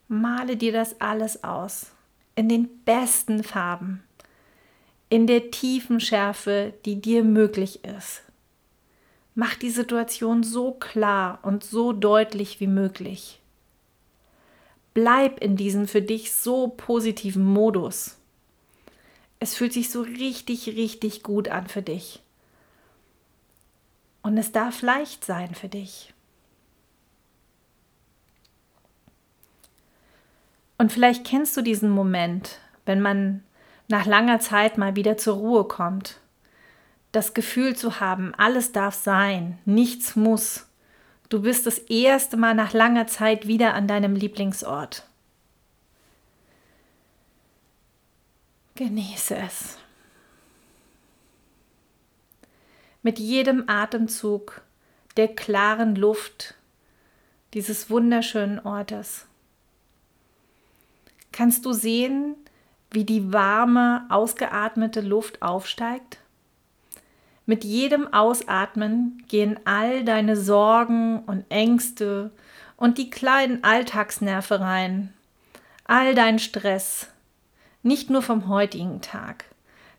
Male 0.08 0.56
dir 0.56 0.72
das 0.72 1.02
alles 1.02 1.44
aus 1.44 1.92
in 2.36 2.48
den 2.48 2.84
besten 2.86 3.44
Farben, 3.44 4.04
in 5.10 5.26
der 5.26 5.50
tiefen 5.52 6.00
Schärfe, 6.00 6.74
die 6.86 7.02
dir 7.02 7.24
möglich 7.24 7.84
ist. 7.84 8.22
Mach 9.34 9.56
die 9.56 9.72
Situation 9.72 10.44
so 10.44 10.72
klar 10.72 11.40
und 11.42 11.64
so 11.64 11.94
deutlich 11.94 12.60
wie 12.60 12.68
möglich. 12.68 13.40
Bleib 14.94 15.40
in 15.44 15.58
diesem 15.58 15.88
für 15.88 16.02
dich 16.02 16.32
so 16.32 16.70
positiven 16.70 17.44
Modus. 17.44 18.18
Es 19.40 19.56
fühlt 19.56 19.74
sich 19.74 19.90
so 19.90 20.02
richtig, 20.02 20.68
richtig 20.68 21.22
gut 21.22 21.50
an 21.50 21.68
für 21.68 21.82
dich. 21.82 22.22
Und 24.24 24.38
es 24.38 24.52
darf 24.52 24.82
leicht 24.82 25.24
sein 25.24 25.54
für 25.54 25.70
dich. 25.70 26.14
Und 30.77 30.91
vielleicht 30.91 31.25
kennst 31.25 31.57
du 31.57 31.62
diesen 31.62 31.89
Moment, 31.89 32.60
wenn 32.86 33.01
man 33.01 33.43
nach 33.88 34.05
langer 34.05 34.39
Zeit 34.39 34.77
mal 34.77 34.96
wieder 34.96 35.17
zur 35.17 35.36
Ruhe 35.36 35.63
kommt. 35.63 36.19
Das 37.12 37.34
Gefühl 37.34 37.75
zu 37.75 38.00
haben, 38.00 38.36
alles 38.36 38.74
darf 38.74 38.93
sein, 38.93 39.57
nichts 39.65 40.15
muss. 40.15 40.67
Du 41.29 41.41
bist 41.41 41.65
das 41.65 41.79
erste 41.79 42.38
Mal 42.38 42.53
nach 42.53 42.74
langer 42.74 43.07
Zeit 43.07 43.48
wieder 43.48 43.74
an 43.74 43.88
deinem 43.88 44.15
Lieblingsort. 44.15 45.03
Genieße 48.75 49.36
es. 49.36 49.77
Mit 53.01 53.19
jedem 53.19 53.63
Atemzug 53.67 54.62
der 55.15 55.29
klaren 55.29 55.96
Luft 55.96 56.55
dieses 57.53 57.89
wunderschönen 57.89 58.60
Ortes 58.60 59.26
kannst 61.38 61.67
du 61.67 61.72
sehen, 61.72 62.36
wie 62.89 63.03
die 63.03 63.32
warme, 63.32 64.08
ausgeatmete 64.10 65.01
Luft 65.01 65.44
aufsteigt. 65.44 66.17
Mit 67.46 67.63
jedem 67.63 68.12
Ausatmen 68.12 69.24
gehen 69.27 69.60
all 69.63 70.03
deine 70.03 70.36
Sorgen 70.36 71.20
und 71.25 71.46
Ängste 71.50 72.32
und 72.75 72.98
die 72.98 73.12
kleinen 73.12 73.63
Alltagsnervereien, 73.63 75.13
all 75.84 76.15
dein 76.15 76.39
Stress, 76.39 77.08
nicht 77.84 78.10
nur 78.10 78.24
vom 78.24 78.48
heutigen 78.48 79.01
Tag, 79.01 79.46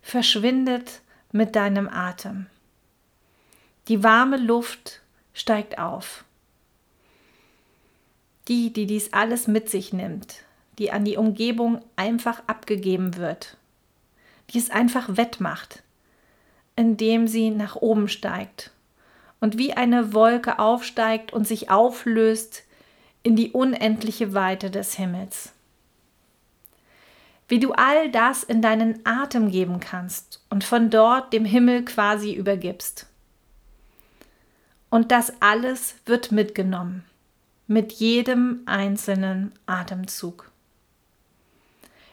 verschwindet 0.02 1.02
mit 1.30 1.54
deinem 1.54 1.88
Atem. 1.88 2.47
Die 3.87 4.02
warme 4.02 4.38
Luft 4.38 5.02
steigt 5.35 5.78
auf. 5.78 6.25
Die, 8.49 8.73
die 8.73 8.87
dies 8.87 9.12
alles 9.12 9.47
mit 9.47 9.71
sich 9.71 9.92
nimmt, 9.92 10.42
die 10.78 10.92
an 10.92 11.04
die 11.04 11.16
Umgebung 11.16 11.80
einfach 11.97 12.42
abgegeben 12.47 13.16
wird, 13.16 13.56
die 14.50 14.58
es 14.58 14.70
einfach 14.70 15.16
wettmacht, 15.16 15.82
indem 16.76 17.26
sie 17.26 17.50
nach 17.50 17.76
oben 17.76 18.08
steigt 18.08 18.70
und 19.40 19.58
wie 19.58 19.73
eine 19.73 20.14
Wolke 20.14 20.58
aufsteigt 20.58 21.32
und 21.32 21.47
sich 21.47 21.70
auflöst 21.70 22.64
in 23.23 23.37
die 23.37 23.50
unendliche 23.50 24.32
Weite 24.32 24.70
des 24.70 24.94
Himmels. 24.94 25.52
Wie 27.49 27.58
du 27.58 27.73
all 27.73 28.10
das 28.10 28.45
in 28.45 28.62
deinen 28.62 29.04
Atem 29.04 29.50
geben 29.50 29.80
kannst 29.80 30.45
und 30.50 30.64
von 30.64 30.91
dort 30.91 31.32
dem 31.32 31.45
Himmel 31.45 31.84
quasi 31.84 32.32
übergibst. 32.32 33.06
Und 34.91 35.12
das 35.12 35.32
alles 35.41 35.97
wird 36.06 36.30
mitgenommen, 36.30 37.04
mit 37.67 37.93
jedem 37.93 38.62
einzelnen 38.67 39.52
Atemzug 39.67 40.50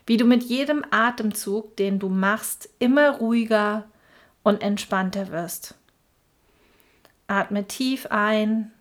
wie 0.05 0.17
du 0.17 0.25
mit 0.25 0.43
jedem 0.43 0.83
Atemzug, 0.91 1.75
den 1.77 1.99
du 1.99 2.09
machst, 2.09 2.69
immer 2.79 3.17
ruhiger 3.17 3.85
und 4.43 4.61
entspannter 4.61 5.31
wirst. 5.31 5.75
Atme 7.27 7.67
tief 7.67 8.07
ein 8.11 8.71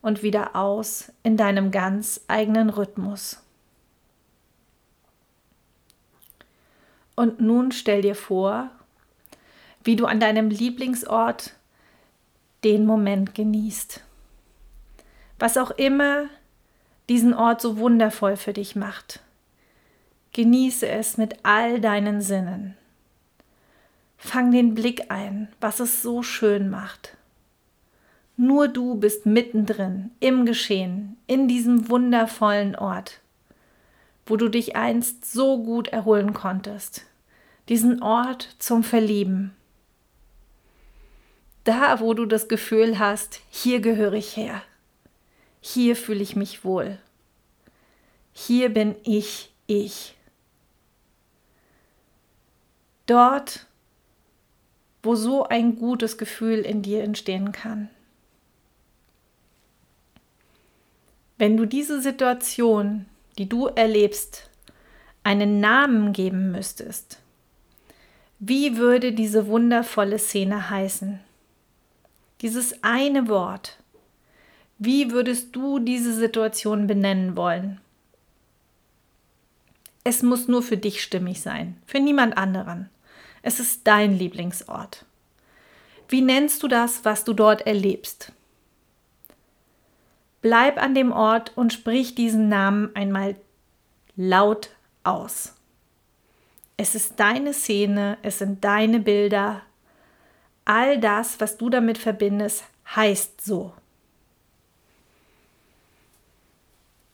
und 0.00 0.22
wieder 0.22 0.56
aus 0.56 1.12
in 1.22 1.36
deinem 1.36 1.70
ganz 1.70 2.20
eigenen 2.26 2.70
Rhythmus. 2.70 3.40
Und 7.14 7.40
nun 7.40 7.70
stell 7.70 8.02
dir 8.02 8.16
vor, 8.16 8.70
wie 9.84 9.96
du 9.96 10.06
an 10.06 10.18
deinem 10.18 10.50
Lieblingsort 10.50 11.54
den 12.64 12.84
Moment 12.84 13.34
genießt. 13.34 14.00
Was 15.38 15.56
auch 15.56 15.70
immer 15.72 16.26
diesen 17.08 17.34
Ort 17.34 17.60
so 17.60 17.78
wundervoll 17.78 18.36
für 18.36 18.52
dich 18.52 18.76
macht. 18.76 19.20
Genieße 20.34 20.88
es 20.88 21.18
mit 21.18 21.36
all 21.42 21.80
deinen 21.80 22.22
Sinnen. 22.22 22.74
Fang 24.16 24.50
den 24.50 24.74
Blick 24.74 25.10
ein, 25.10 25.48
was 25.60 25.78
es 25.78 26.00
so 26.00 26.22
schön 26.22 26.70
macht. 26.70 27.16
Nur 28.38 28.68
du 28.68 28.94
bist 28.94 29.26
mittendrin, 29.26 30.10
im 30.20 30.46
Geschehen, 30.46 31.18
in 31.26 31.48
diesem 31.48 31.90
wundervollen 31.90 32.76
Ort, 32.76 33.20
wo 34.24 34.36
du 34.36 34.48
dich 34.48 34.74
einst 34.74 35.30
so 35.30 35.62
gut 35.62 35.88
erholen 35.88 36.32
konntest. 36.32 37.04
Diesen 37.68 38.02
Ort 38.02 38.48
zum 38.58 38.84
Verlieben. 38.84 39.54
Da, 41.64 42.00
wo 42.00 42.14
du 42.14 42.24
das 42.24 42.48
Gefühl 42.48 42.98
hast, 42.98 43.40
hier 43.50 43.80
gehöre 43.80 44.14
ich 44.14 44.36
her. 44.36 44.62
Hier 45.60 45.94
fühle 45.94 46.22
ich 46.22 46.36
mich 46.36 46.64
wohl. 46.64 46.98
Hier 48.32 48.70
bin 48.70 48.96
ich 49.04 49.52
ich. 49.66 50.16
Dort, 53.06 53.66
wo 55.02 55.14
so 55.14 55.44
ein 55.44 55.76
gutes 55.76 56.16
Gefühl 56.18 56.60
in 56.60 56.82
dir 56.82 57.02
entstehen 57.02 57.52
kann. 57.52 57.90
Wenn 61.38 61.56
du 61.56 61.66
diese 61.66 62.00
Situation, 62.00 63.06
die 63.36 63.48
du 63.48 63.66
erlebst, 63.66 64.48
einen 65.24 65.60
Namen 65.60 66.12
geben 66.12 66.52
müsstest, 66.52 67.18
wie 68.38 68.76
würde 68.76 69.12
diese 69.12 69.46
wundervolle 69.46 70.18
Szene 70.18 70.70
heißen? 70.70 71.20
Dieses 72.40 72.82
eine 72.82 73.28
Wort. 73.28 73.78
Wie 74.78 75.12
würdest 75.12 75.54
du 75.54 75.78
diese 75.78 76.12
Situation 76.12 76.88
benennen 76.88 77.36
wollen? 77.36 77.81
Es 80.04 80.22
muss 80.22 80.48
nur 80.48 80.62
für 80.62 80.76
dich 80.76 81.02
stimmig 81.02 81.40
sein, 81.40 81.80
für 81.86 82.00
niemand 82.00 82.36
anderen. 82.36 82.90
Es 83.42 83.60
ist 83.60 83.86
dein 83.86 84.18
Lieblingsort. 84.18 85.04
Wie 86.08 86.20
nennst 86.20 86.62
du 86.62 86.68
das, 86.68 87.04
was 87.04 87.24
du 87.24 87.32
dort 87.32 87.66
erlebst? 87.66 88.32
Bleib 90.40 90.82
an 90.82 90.94
dem 90.94 91.12
Ort 91.12 91.56
und 91.56 91.72
sprich 91.72 92.14
diesen 92.14 92.48
Namen 92.48 92.94
einmal 92.94 93.36
laut 94.16 94.70
aus. 95.04 95.54
Es 96.76 96.94
ist 96.94 97.20
deine 97.20 97.54
Szene, 97.54 98.18
es 98.22 98.38
sind 98.38 98.64
deine 98.64 98.98
Bilder. 98.98 99.62
All 100.64 100.98
das, 100.98 101.40
was 101.40 101.56
du 101.58 101.70
damit 101.70 101.96
verbindest, 101.96 102.64
heißt 102.94 103.40
so. 103.40 103.72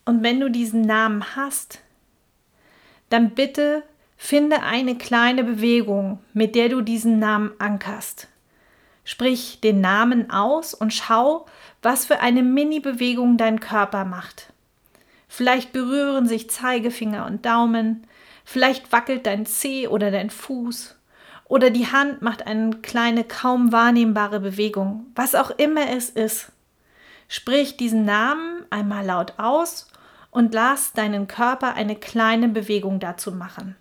Und 0.07 0.23
wenn 0.23 0.41
du 0.41 0.51
diesen 0.51 0.83
Namen 0.83 1.37
hast, 1.37 1.81
dann 3.09 3.31
bitte 3.31 3.83
finde 4.17 4.63
eine 4.63 4.97
kleine 4.97 5.45
Bewegung, 5.45 6.19
mit 6.33 6.55
der 6.55 6.69
du 6.69 6.81
diesen 6.81 7.19
Namen 7.19 7.53
ankerst. 7.59 8.29
Sprich 9.05 9.61
den 9.61 9.81
Namen 9.81 10.31
aus 10.31 10.75
und 10.75 10.93
schau, 10.93 11.47
was 11.81 12.05
für 12.05 12.21
eine 12.21 12.43
Mini-Bewegung 12.43 13.39
dein 13.39 13.61
Körper 13.61 14.05
macht. 14.05 14.53
Vielleicht 15.29 15.73
berühren 15.73 16.27
sich 16.27 16.51
Zeigefinger 16.51 17.27
und 17.27 17.47
Daumen, 17.47 18.07
vielleicht 18.45 18.93
wackelt 18.93 19.27
dein 19.27 19.47
Zeh 19.47 19.87
oder 19.87 20.11
dein 20.11 20.31
Fuß, 20.31 20.97
oder 21.45 21.71
die 21.71 21.91
Hand 21.91 22.21
macht 22.21 22.47
eine 22.47 22.77
kleine, 22.83 23.25
kaum 23.25 23.73
wahrnehmbare 23.73 24.41
Bewegung, 24.41 25.07
was 25.15 25.35
auch 25.35 25.51
immer 25.51 25.89
es 25.91 26.11
ist. 26.11 26.53
Sprich 27.29 27.77
diesen 27.77 28.05
Namen 28.05 28.65
einmal 28.71 29.07
laut 29.07 29.35
aus 29.39 29.91
und 30.31 30.55
lass 30.55 30.93
deinen 30.93 31.29
Körper 31.29 31.75
eine 31.75 31.97
kleine 31.97 32.49
Bewegung 32.49 33.01
dazu 33.01 33.33
machen. 33.33 33.77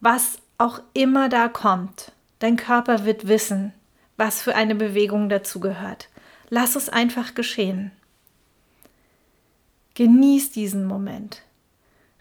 Was 0.00 0.38
auch 0.58 0.80
immer 0.94 1.28
da 1.28 1.48
kommt, 1.48 2.12
dein 2.38 2.56
Körper 2.56 3.04
wird 3.04 3.28
wissen, 3.28 3.72
was 4.16 4.42
für 4.42 4.54
eine 4.54 4.74
Bewegung 4.74 5.28
dazu 5.28 5.60
gehört. 5.60 6.08
Lass 6.48 6.76
es 6.76 6.88
einfach 6.88 7.34
geschehen. 7.34 7.92
Genieß 9.94 10.52
diesen 10.52 10.86
Moment. 10.86 11.42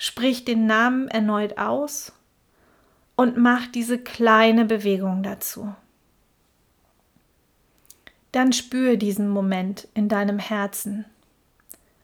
sprich 0.01 0.45
den 0.45 0.65
Namen 0.65 1.10
erneut 1.10 1.58
aus 1.58 2.13
und 3.17 3.36
mach 3.38 3.67
diese 3.67 3.99
kleine 3.99 4.63
Bewegung 4.63 5.23
dazu. 5.23 5.75
Dann 8.32 8.53
spüre 8.53 8.97
diesen 8.97 9.27
Moment 9.27 9.89
in 9.93 10.08
deinem 10.08 10.39
Herzen 10.39 11.03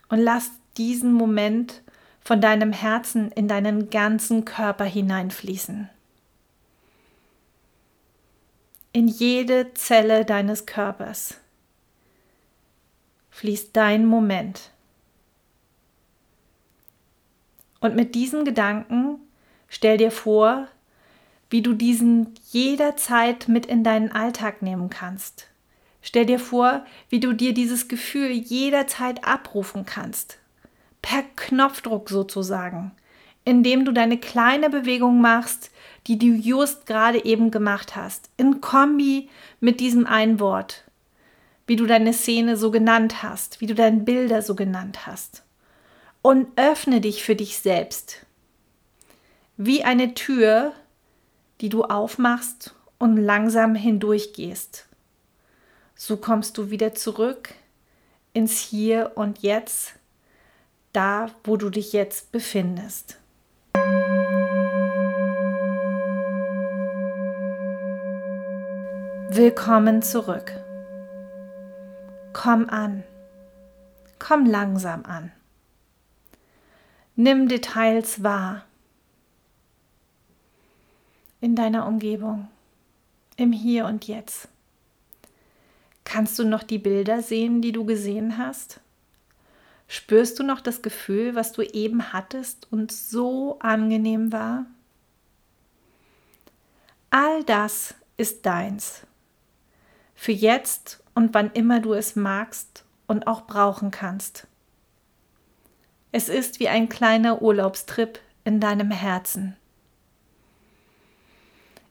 und 0.09 0.19
lass 0.19 0.51
diesen 0.77 1.13
Moment 1.13 1.81
von 2.21 2.41
deinem 2.41 2.73
Herzen 2.73 3.31
in 3.31 3.47
deinen 3.47 3.89
ganzen 3.89 4.45
Körper 4.45 4.85
hineinfließen. 4.85 5.89
In 8.93 9.07
jede 9.07 9.73
Zelle 9.73 10.25
deines 10.25 10.65
Körpers 10.65 11.35
fließt 13.29 13.75
dein 13.75 14.05
Moment. 14.05 14.71
Und 17.81 17.95
mit 17.95 18.15
diesen 18.15 18.45
Gedanken 18.45 19.19
stell 19.67 19.97
dir 19.97 20.11
vor, 20.11 20.67
wie 21.49 21.61
du 21.61 21.73
diesen 21.73 22.33
jederzeit 22.51 23.47
mit 23.47 23.65
in 23.65 23.83
deinen 23.83 24.11
Alltag 24.11 24.61
nehmen 24.61 24.89
kannst. 24.89 25.47
Stell 26.01 26.25
dir 26.25 26.39
vor, 26.39 26.85
wie 27.09 27.19
du 27.19 27.33
dir 27.33 27.53
dieses 27.53 27.87
Gefühl 27.87 28.31
jederzeit 28.31 29.25
abrufen 29.25 29.85
kannst. 29.85 30.39
Per 31.05 31.21
Knopfdruck 31.35 32.09
sozusagen, 32.09 32.91
indem 33.43 33.85
du 33.85 33.91
deine 33.91 34.17
kleine 34.17 34.71
Bewegung 34.71 35.21
machst, 35.21 35.69
die 36.07 36.17
du 36.17 36.25
just 36.25 36.87
gerade 36.87 37.23
eben 37.23 37.51
gemacht 37.51 37.95
hast, 37.95 38.31
in 38.37 38.59
Kombi 38.59 39.29
mit 39.59 39.79
diesem 39.79 40.07
einen 40.07 40.39
Wort, 40.39 40.83
wie 41.67 41.75
du 41.75 41.85
deine 41.85 42.11
Szene 42.11 42.57
so 42.57 42.71
genannt 42.71 43.21
hast, 43.21 43.61
wie 43.61 43.67
du 43.67 43.75
deine 43.75 44.01
Bilder 44.01 44.41
so 44.41 44.55
genannt 44.55 45.05
hast 45.05 45.43
und 46.23 46.47
öffne 46.55 47.01
dich 47.01 47.21
für 47.21 47.35
dich 47.35 47.59
selbst. 47.59 48.25
Wie 49.57 49.83
eine 49.83 50.15
Tür, 50.15 50.73
die 51.61 51.69
du 51.69 51.83
aufmachst 51.83 52.73
und 52.97 53.17
langsam 53.17 53.75
hindurchgehst. 53.75 54.87
So 55.93 56.17
kommst 56.17 56.57
du 56.57 56.71
wieder 56.71 56.95
zurück 56.95 57.53
ins 58.33 58.57
Hier 58.57 59.11
und 59.13 59.43
Jetzt, 59.43 59.94
da 60.95 61.29
wo 61.43 61.57
du 61.57 61.69
dich 61.69 61.93
jetzt 61.93 62.31
befindest. 62.31 63.19
Willkommen 69.29 70.01
zurück. 70.01 70.53
Komm 72.31 72.69
an. 72.69 73.03
Komm 74.19 74.45
langsam 74.45 75.03
an. 75.05 75.31
Nimm 77.17 77.49
Details 77.49 78.23
wahr 78.23 78.63
in 81.41 81.55
deiner 81.55 81.85
Umgebung, 81.85 82.47
im 83.35 83.51
Hier 83.51 83.85
und 83.85 84.07
Jetzt. 84.07 84.47
Kannst 86.05 86.39
du 86.39 86.45
noch 86.45 86.63
die 86.63 86.79
Bilder 86.79 87.21
sehen, 87.21 87.61
die 87.61 87.71
du 87.71 87.85
gesehen 87.85 88.37
hast? 88.37 88.79
Spürst 89.87 90.39
du 90.39 90.43
noch 90.43 90.61
das 90.61 90.81
Gefühl, 90.81 91.35
was 91.35 91.51
du 91.51 91.61
eben 91.61 92.11
hattest 92.11 92.67
und 92.71 92.91
so 92.91 93.59
angenehm 93.59 94.31
war? 94.31 94.65
All 97.11 97.43
das 97.43 97.95
ist 98.17 98.45
deins. 98.45 99.05
Für 100.15 100.31
jetzt 100.31 101.03
und 101.13 101.33
wann 101.33 101.51
immer 101.51 101.79
du 101.79 101.93
es 101.93 102.15
magst 102.15 102.83
und 103.07 103.27
auch 103.27 103.45
brauchen 103.45 103.91
kannst. 103.91 104.47
Es 106.11 106.29
ist 106.29 106.59
wie 106.59 106.69
ein 106.69 106.89
kleiner 106.89 107.41
Urlaubstrip 107.41 108.19
in 108.43 108.59
deinem 108.59 108.91
Herzen. 108.91 109.55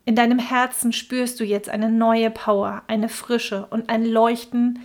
In 0.07 0.17
deinem 0.17 0.39
Herzen 0.39 0.93
spürst 0.93 1.41
du 1.41 1.45
jetzt 1.45 1.69
eine 1.69 1.91
neue 1.91 2.31
Power, 2.31 2.83
eine 2.87 3.09
Frische 3.09 3.67
und 3.67 3.89
ein 3.89 4.05
Leuchten, 4.05 4.81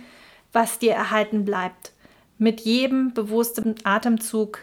was 0.52 0.78
dir 0.78 0.94
erhalten 0.94 1.44
bleibt, 1.44 1.92
mit 2.40 2.62
jedem 2.62 3.14
bewussten 3.14 3.76
Atemzug 3.84 4.60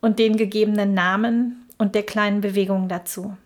und 0.00 0.18
den 0.18 0.36
gegebenen 0.36 0.94
Namen 0.94 1.66
und 1.78 1.94
der 1.94 2.04
kleinen 2.04 2.40
Bewegung 2.40 2.88
dazu. 2.88 3.36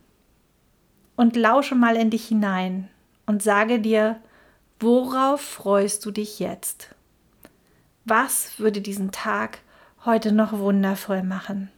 Und 1.16 1.37
lausche 1.37 1.74
mal 1.74 1.96
in 1.96 2.11
dich 2.11 2.29
hinein 2.29 2.88
und 3.26 3.42
sage 3.42 3.79
dir, 3.81 4.20
worauf 4.79 5.40
freust 5.40 6.05
du 6.05 6.11
dich 6.11 6.38
jetzt? 6.38 6.94
Was 8.05 8.59
würde 8.59 8.81
diesen 8.81 9.12
Tag 9.12 9.61
heute 10.05 10.33
noch 10.33 10.53
wundervoll 10.53 11.22
machen. 11.22 11.70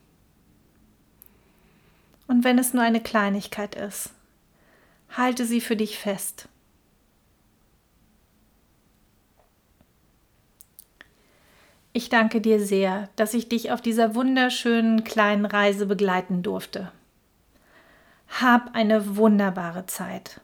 Und 2.28 2.44
wenn 2.44 2.58
es 2.58 2.72
nur 2.72 2.82
eine 2.82 3.00
Kleinigkeit 3.00 3.74
ist, 3.74 4.10
halte 5.10 5.44
sie 5.44 5.60
für 5.60 5.76
dich 5.76 5.98
fest. 5.98 6.48
Ich 11.94 12.08
danke 12.08 12.40
dir 12.40 12.58
sehr, 12.58 13.10
dass 13.16 13.34
ich 13.34 13.50
dich 13.50 13.70
auf 13.70 13.82
dieser 13.82 14.14
wunderschönen 14.14 15.04
kleinen 15.04 15.44
Reise 15.44 15.84
begleiten 15.84 16.42
durfte. 16.42 16.90
Hab 18.40 18.74
eine 18.74 19.16
wunderbare 19.16 19.84
Zeit. 19.84 20.40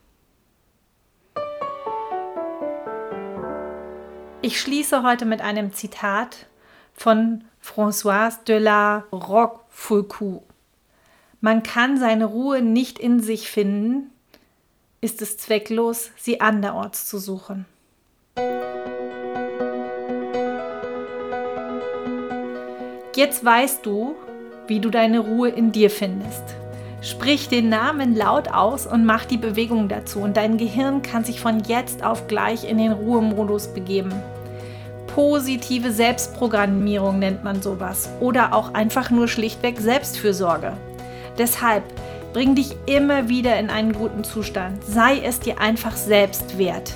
Ich 4.42 4.61
schließe 4.61 5.02
heute 5.02 5.24
mit 5.24 5.40
einem 5.40 5.72
Zitat 5.72 6.46
von 6.92 7.44
Françoise 7.62 8.44
de 8.44 8.58
la 8.58 9.04
Roquefoucauld. 9.11 10.42
Man 11.40 11.62
kann 11.62 11.98
seine 11.98 12.26
Ruhe 12.26 12.61
nicht 12.61 12.98
in 12.98 13.20
sich 13.20 13.50
finden, 13.50 14.11
ist 15.00 15.22
es 15.22 15.38
zwecklos, 15.38 16.11
sie 16.16 16.42
anderorts 16.42 17.08
zu 17.08 17.18
suchen. 17.18 17.64
Jetzt 23.18 23.44
weißt 23.44 23.85
du, 23.85 24.14
wie 24.68 24.78
du 24.78 24.90
deine 24.90 25.18
Ruhe 25.18 25.48
in 25.48 25.72
dir 25.72 25.90
findest. 25.90 26.44
Sprich 27.02 27.48
den 27.48 27.68
Namen 27.68 28.14
laut 28.14 28.48
aus 28.48 28.87
und 28.87 29.04
mach 29.04 29.24
die 29.24 29.38
Bewegung 29.38 29.88
dazu 29.88 30.20
und 30.20 30.37
dein 30.37 30.57
Gehirn 30.57 31.02
kann 31.02 31.24
sich 31.24 31.40
von 31.40 31.64
jetzt 31.64 32.04
auf 32.04 32.28
gleich 32.28 32.62
in 32.62 32.78
den 32.78 32.92
Ruhemodus 32.92 33.74
begeben 33.74 34.12
positive 35.18 35.90
Selbstprogrammierung 35.90 37.18
nennt 37.18 37.42
man 37.42 37.61
sowas 37.61 38.09
oder 38.20 38.54
auch 38.54 38.72
einfach 38.74 39.11
nur 39.11 39.26
schlichtweg 39.26 39.81
Selbstfürsorge. 39.81 40.74
Deshalb 41.37 41.83
bring 42.33 42.54
dich 42.54 42.76
immer 42.87 43.28
wieder 43.28 43.59
in 43.59 43.68
einen 43.68 43.94
guten 43.94 44.22
Zustand. 44.22 44.85
Sei 44.85 45.18
es 45.18 45.40
dir 45.40 45.61
einfach 45.61 45.96
selbst 45.96 46.57
wert. 46.57 46.92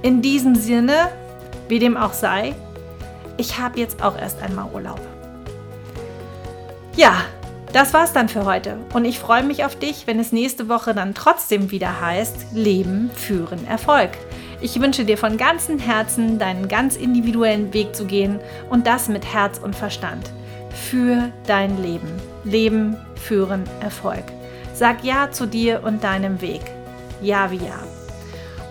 In 0.00 0.22
diesem 0.22 0.54
Sinne, 0.54 1.10
wie 1.68 1.78
dem 1.78 1.98
auch 1.98 2.14
sei, 2.14 2.54
ich 3.36 3.58
habe 3.58 3.80
jetzt 3.80 4.02
auch 4.02 4.16
erst 4.16 4.42
einmal 4.42 4.70
Urlaub. 4.72 5.00
Ja, 6.96 7.26
das 7.74 7.92
war's 7.92 8.14
dann 8.14 8.30
für 8.30 8.46
heute 8.46 8.78
und 8.94 9.04
ich 9.04 9.18
freue 9.18 9.42
mich 9.42 9.66
auf 9.66 9.78
dich, 9.78 10.06
wenn 10.06 10.18
es 10.18 10.32
nächste 10.32 10.70
Woche 10.70 10.94
dann 10.94 11.14
trotzdem 11.14 11.70
wieder 11.70 12.00
heißt 12.00 12.54
Leben, 12.54 13.10
Führen, 13.14 13.66
Erfolg. 13.66 14.12
Ich 14.62 14.80
wünsche 14.80 15.04
dir 15.04 15.18
von 15.18 15.36
ganzem 15.36 15.78
Herzen, 15.78 16.38
deinen 16.38 16.68
ganz 16.68 16.96
individuellen 16.96 17.74
Weg 17.74 17.94
zu 17.94 18.06
gehen 18.06 18.40
und 18.70 18.86
das 18.86 19.08
mit 19.08 19.26
Herz 19.26 19.58
und 19.58 19.76
Verstand. 19.76 20.30
Für 20.70 21.30
dein 21.46 21.82
Leben. 21.82 22.08
Leben, 22.44 22.96
Führen, 23.16 23.64
Erfolg. 23.82 24.24
Sag 24.72 25.04
Ja 25.04 25.30
zu 25.30 25.44
dir 25.44 25.82
und 25.84 26.02
deinem 26.02 26.40
Weg. 26.40 26.62
Ja 27.20 27.50
wie 27.50 27.56
Ja. 27.56 27.78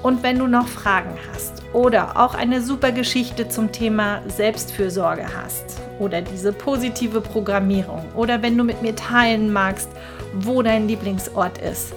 Und 0.02 0.24
wenn 0.24 0.40
du 0.40 0.48
noch 0.48 0.68
Fragen 0.68 1.16
hast 1.32 1.62
oder 1.74 2.20
auch 2.20 2.34
eine 2.34 2.64
super 2.64 2.92
Geschichte 2.92 3.50
zum 3.50 3.72
Thema 3.72 4.24
Selbstfürsorge 4.28 5.28
hast 5.38 5.85
oder 6.00 6.22
diese 6.22 6.52
positive 6.54 7.22
Programmierung 7.22 8.04
oder 8.16 8.42
wenn 8.42 8.58
du 8.58 8.64
mit 8.64 8.82
mir 8.82 8.96
teilen 8.96 9.52
magst, 9.52 9.90
wo 10.34 10.62
dein 10.62 10.88
Lieblingsort 10.88 11.58
ist, 11.60 11.94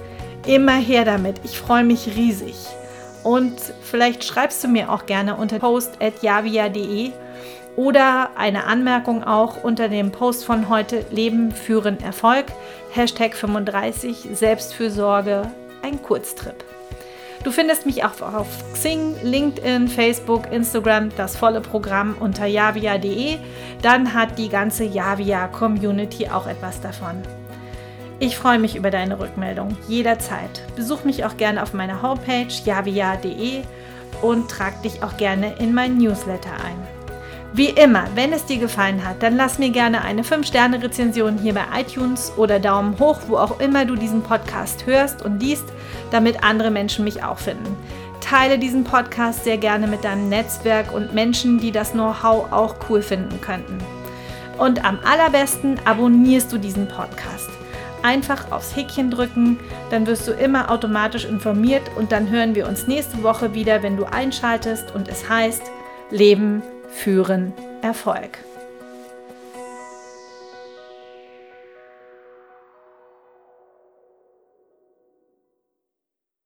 immer 0.47 0.77
her 0.77 1.05
damit. 1.05 1.41
Ich 1.45 1.59
freue 1.59 1.85
mich 1.85 2.17
riesig. 2.17 2.55
Und 3.25 3.61
vielleicht 3.83 4.25
schreibst 4.25 4.63
du 4.63 4.69
mir 4.69 4.93
auch 4.93 5.07
gerne 5.07 5.37
unter 5.37 5.59
post.javia.de 5.59 7.11
oder 7.77 8.31
eine 8.37 8.65
Anmerkung 8.65 9.23
auch 9.25 9.63
unter 9.63 9.89
dem 9.89 10.11
Post 10.11 10.45
von 10.45 10.69
heute 10.69 11.05
Leben 11.11 11.53
führen 11.53 12.01
Erfolg, 12.01 12.47
Hashtag 12.93 13.35
35 13.35 14.29
Selbstfürsorge, 14.33 15.43
ein 15.83 16.03
Kurztrip. 16.03 16.65
Du 17.45 17.53
findest 17.53 17.87
mich 17.87 18.05
auch 18.05 18.21
auf 18.21 18.47
Xing, 18.73 19.15
LinkedIn, 19.23 19.89
Facebook, 19.89 20.51
Instagram, 20.53 21.11
das 21.17 21.37
volle 21.37 21.61
Programm 21.61 22.17
unter 22.19 22.47
javia.de. 22.47 23.39
Dann 23.81 24.13
hat 24.13 24.39
die 24.39 24.49
ganze 24.49 24.85
Javia 24.85 25.47
Community 25.47 26.29
auch 26.29 26.47
etwas 26.47 26.81
davon. 26.81 27.23
Ich 28.19 28.37
freue 28.37 28.59
mich 28.59 28.75
über 28.75 28.91
deine 28.91 29.21
Rückmeldung 29.21 29.77
jederzeit. 29.87 30.63
Besuch 30.75 31.05
mich 31.05 31.25
auch 31.25 31.37
gerne 31.37 31.63
auf 31.63 31.73
meiner 31.73 32.03
Homepage 32.03 32.49
javia.de 32.65 33.63
und 34.23 34.51
trag 34.51 34.83
dich 34.83 35.05
auch 35.05 35.17
gerne 35.17 35.55
in 35.61 35.73
mein 35.73 35.99
Newsletter 35.99 36.51
ein. 36.51 36.98
Wie 37.55 37.71
immer, 37.71 38.05
wenn 38.15 38.33
es 38.33 38.45
dir 38.45 38.59
gefallen 38.59 39.07
hat, 39.07 39.23
dann 39.23 39.37
lass 39.37 39.59
mir 39.59 39.71
gerne 39.71 40.03
eine 40.03 40.23
5-Sterne-Rezension 40.23 41.39
hier 41.39 41.55
bei 41.55 41.65
iTunes 41.81 42.33
oder 42.37 42.61
Daumen 42.61 42.99
hoch, 42.99 43.21
wo 43.27 43.39
auch 43.39 43.59
immer 43.59 43.87
du 43.87 43.97
diesen 43.97 44.23
Podcast 44.23 44.85
hörst 44.87 45.23
und 45.23 45.41
liest, 45.41 45.65
damit 46.11 46.45
andere 46.45 46.71
Menschen 46.71 47.05
mich 47.05 47.25
auch 47.25 47.39
finden. 47.39 47.75
Teile 48.21 48.59
diesen 48.59 48.85
Podcast 48.85 49.45
sehr 49.45 49.57
gerne 49.57 49.87
mit 49.87 50.05
deinem 50.05 50.29
Netzwerk 50.29 50.93
und 50.93 51.15
Menschen, 51.15 51.59
die 51.59 51.73
das 51.73 51.93
Know-how 51.93 52.53
auch 52.53 52.77
cool 52.91 53.01
finden 53.01 53.41
könnten. 53.41 53.79
Und 54.59 54.85
am 54.85 54.99
allerbesten 55.03 55.81
abonnierst 55.87 56.53
du 56.53 56.59
diesen 56.59 56.87
Podcast. 56.87 57.49
Einfach 58.03 58.53
aufs 58.53 58.77
Häkchen 58.77 59.11
drücken, 59.11 59.59
dann 59.91 60.07
wirst 60.07 60.29
du 60.29 60.33
immer 60.33 60.71
automatisch 60.71 61.25
informiert 61.25 61.83
und 61.97 62.13
dann 62.13 62.29
hören 62.29 62.55
wir 62.55 62.69
uns 62.69 62.87
nächste 62.87 63.23
Woche 63.23 63.55
wieder, 63.55 63.83
wenn 63.83 63.97
du 63.97 64.05
einschaltest 64.05 64.95
und 64.95 65.09
es 65.09 65.29
heißt 65.29 65.63
Leben 66.11 66.63
führen 66.91 67.53
Erfolg. 67.83 68.39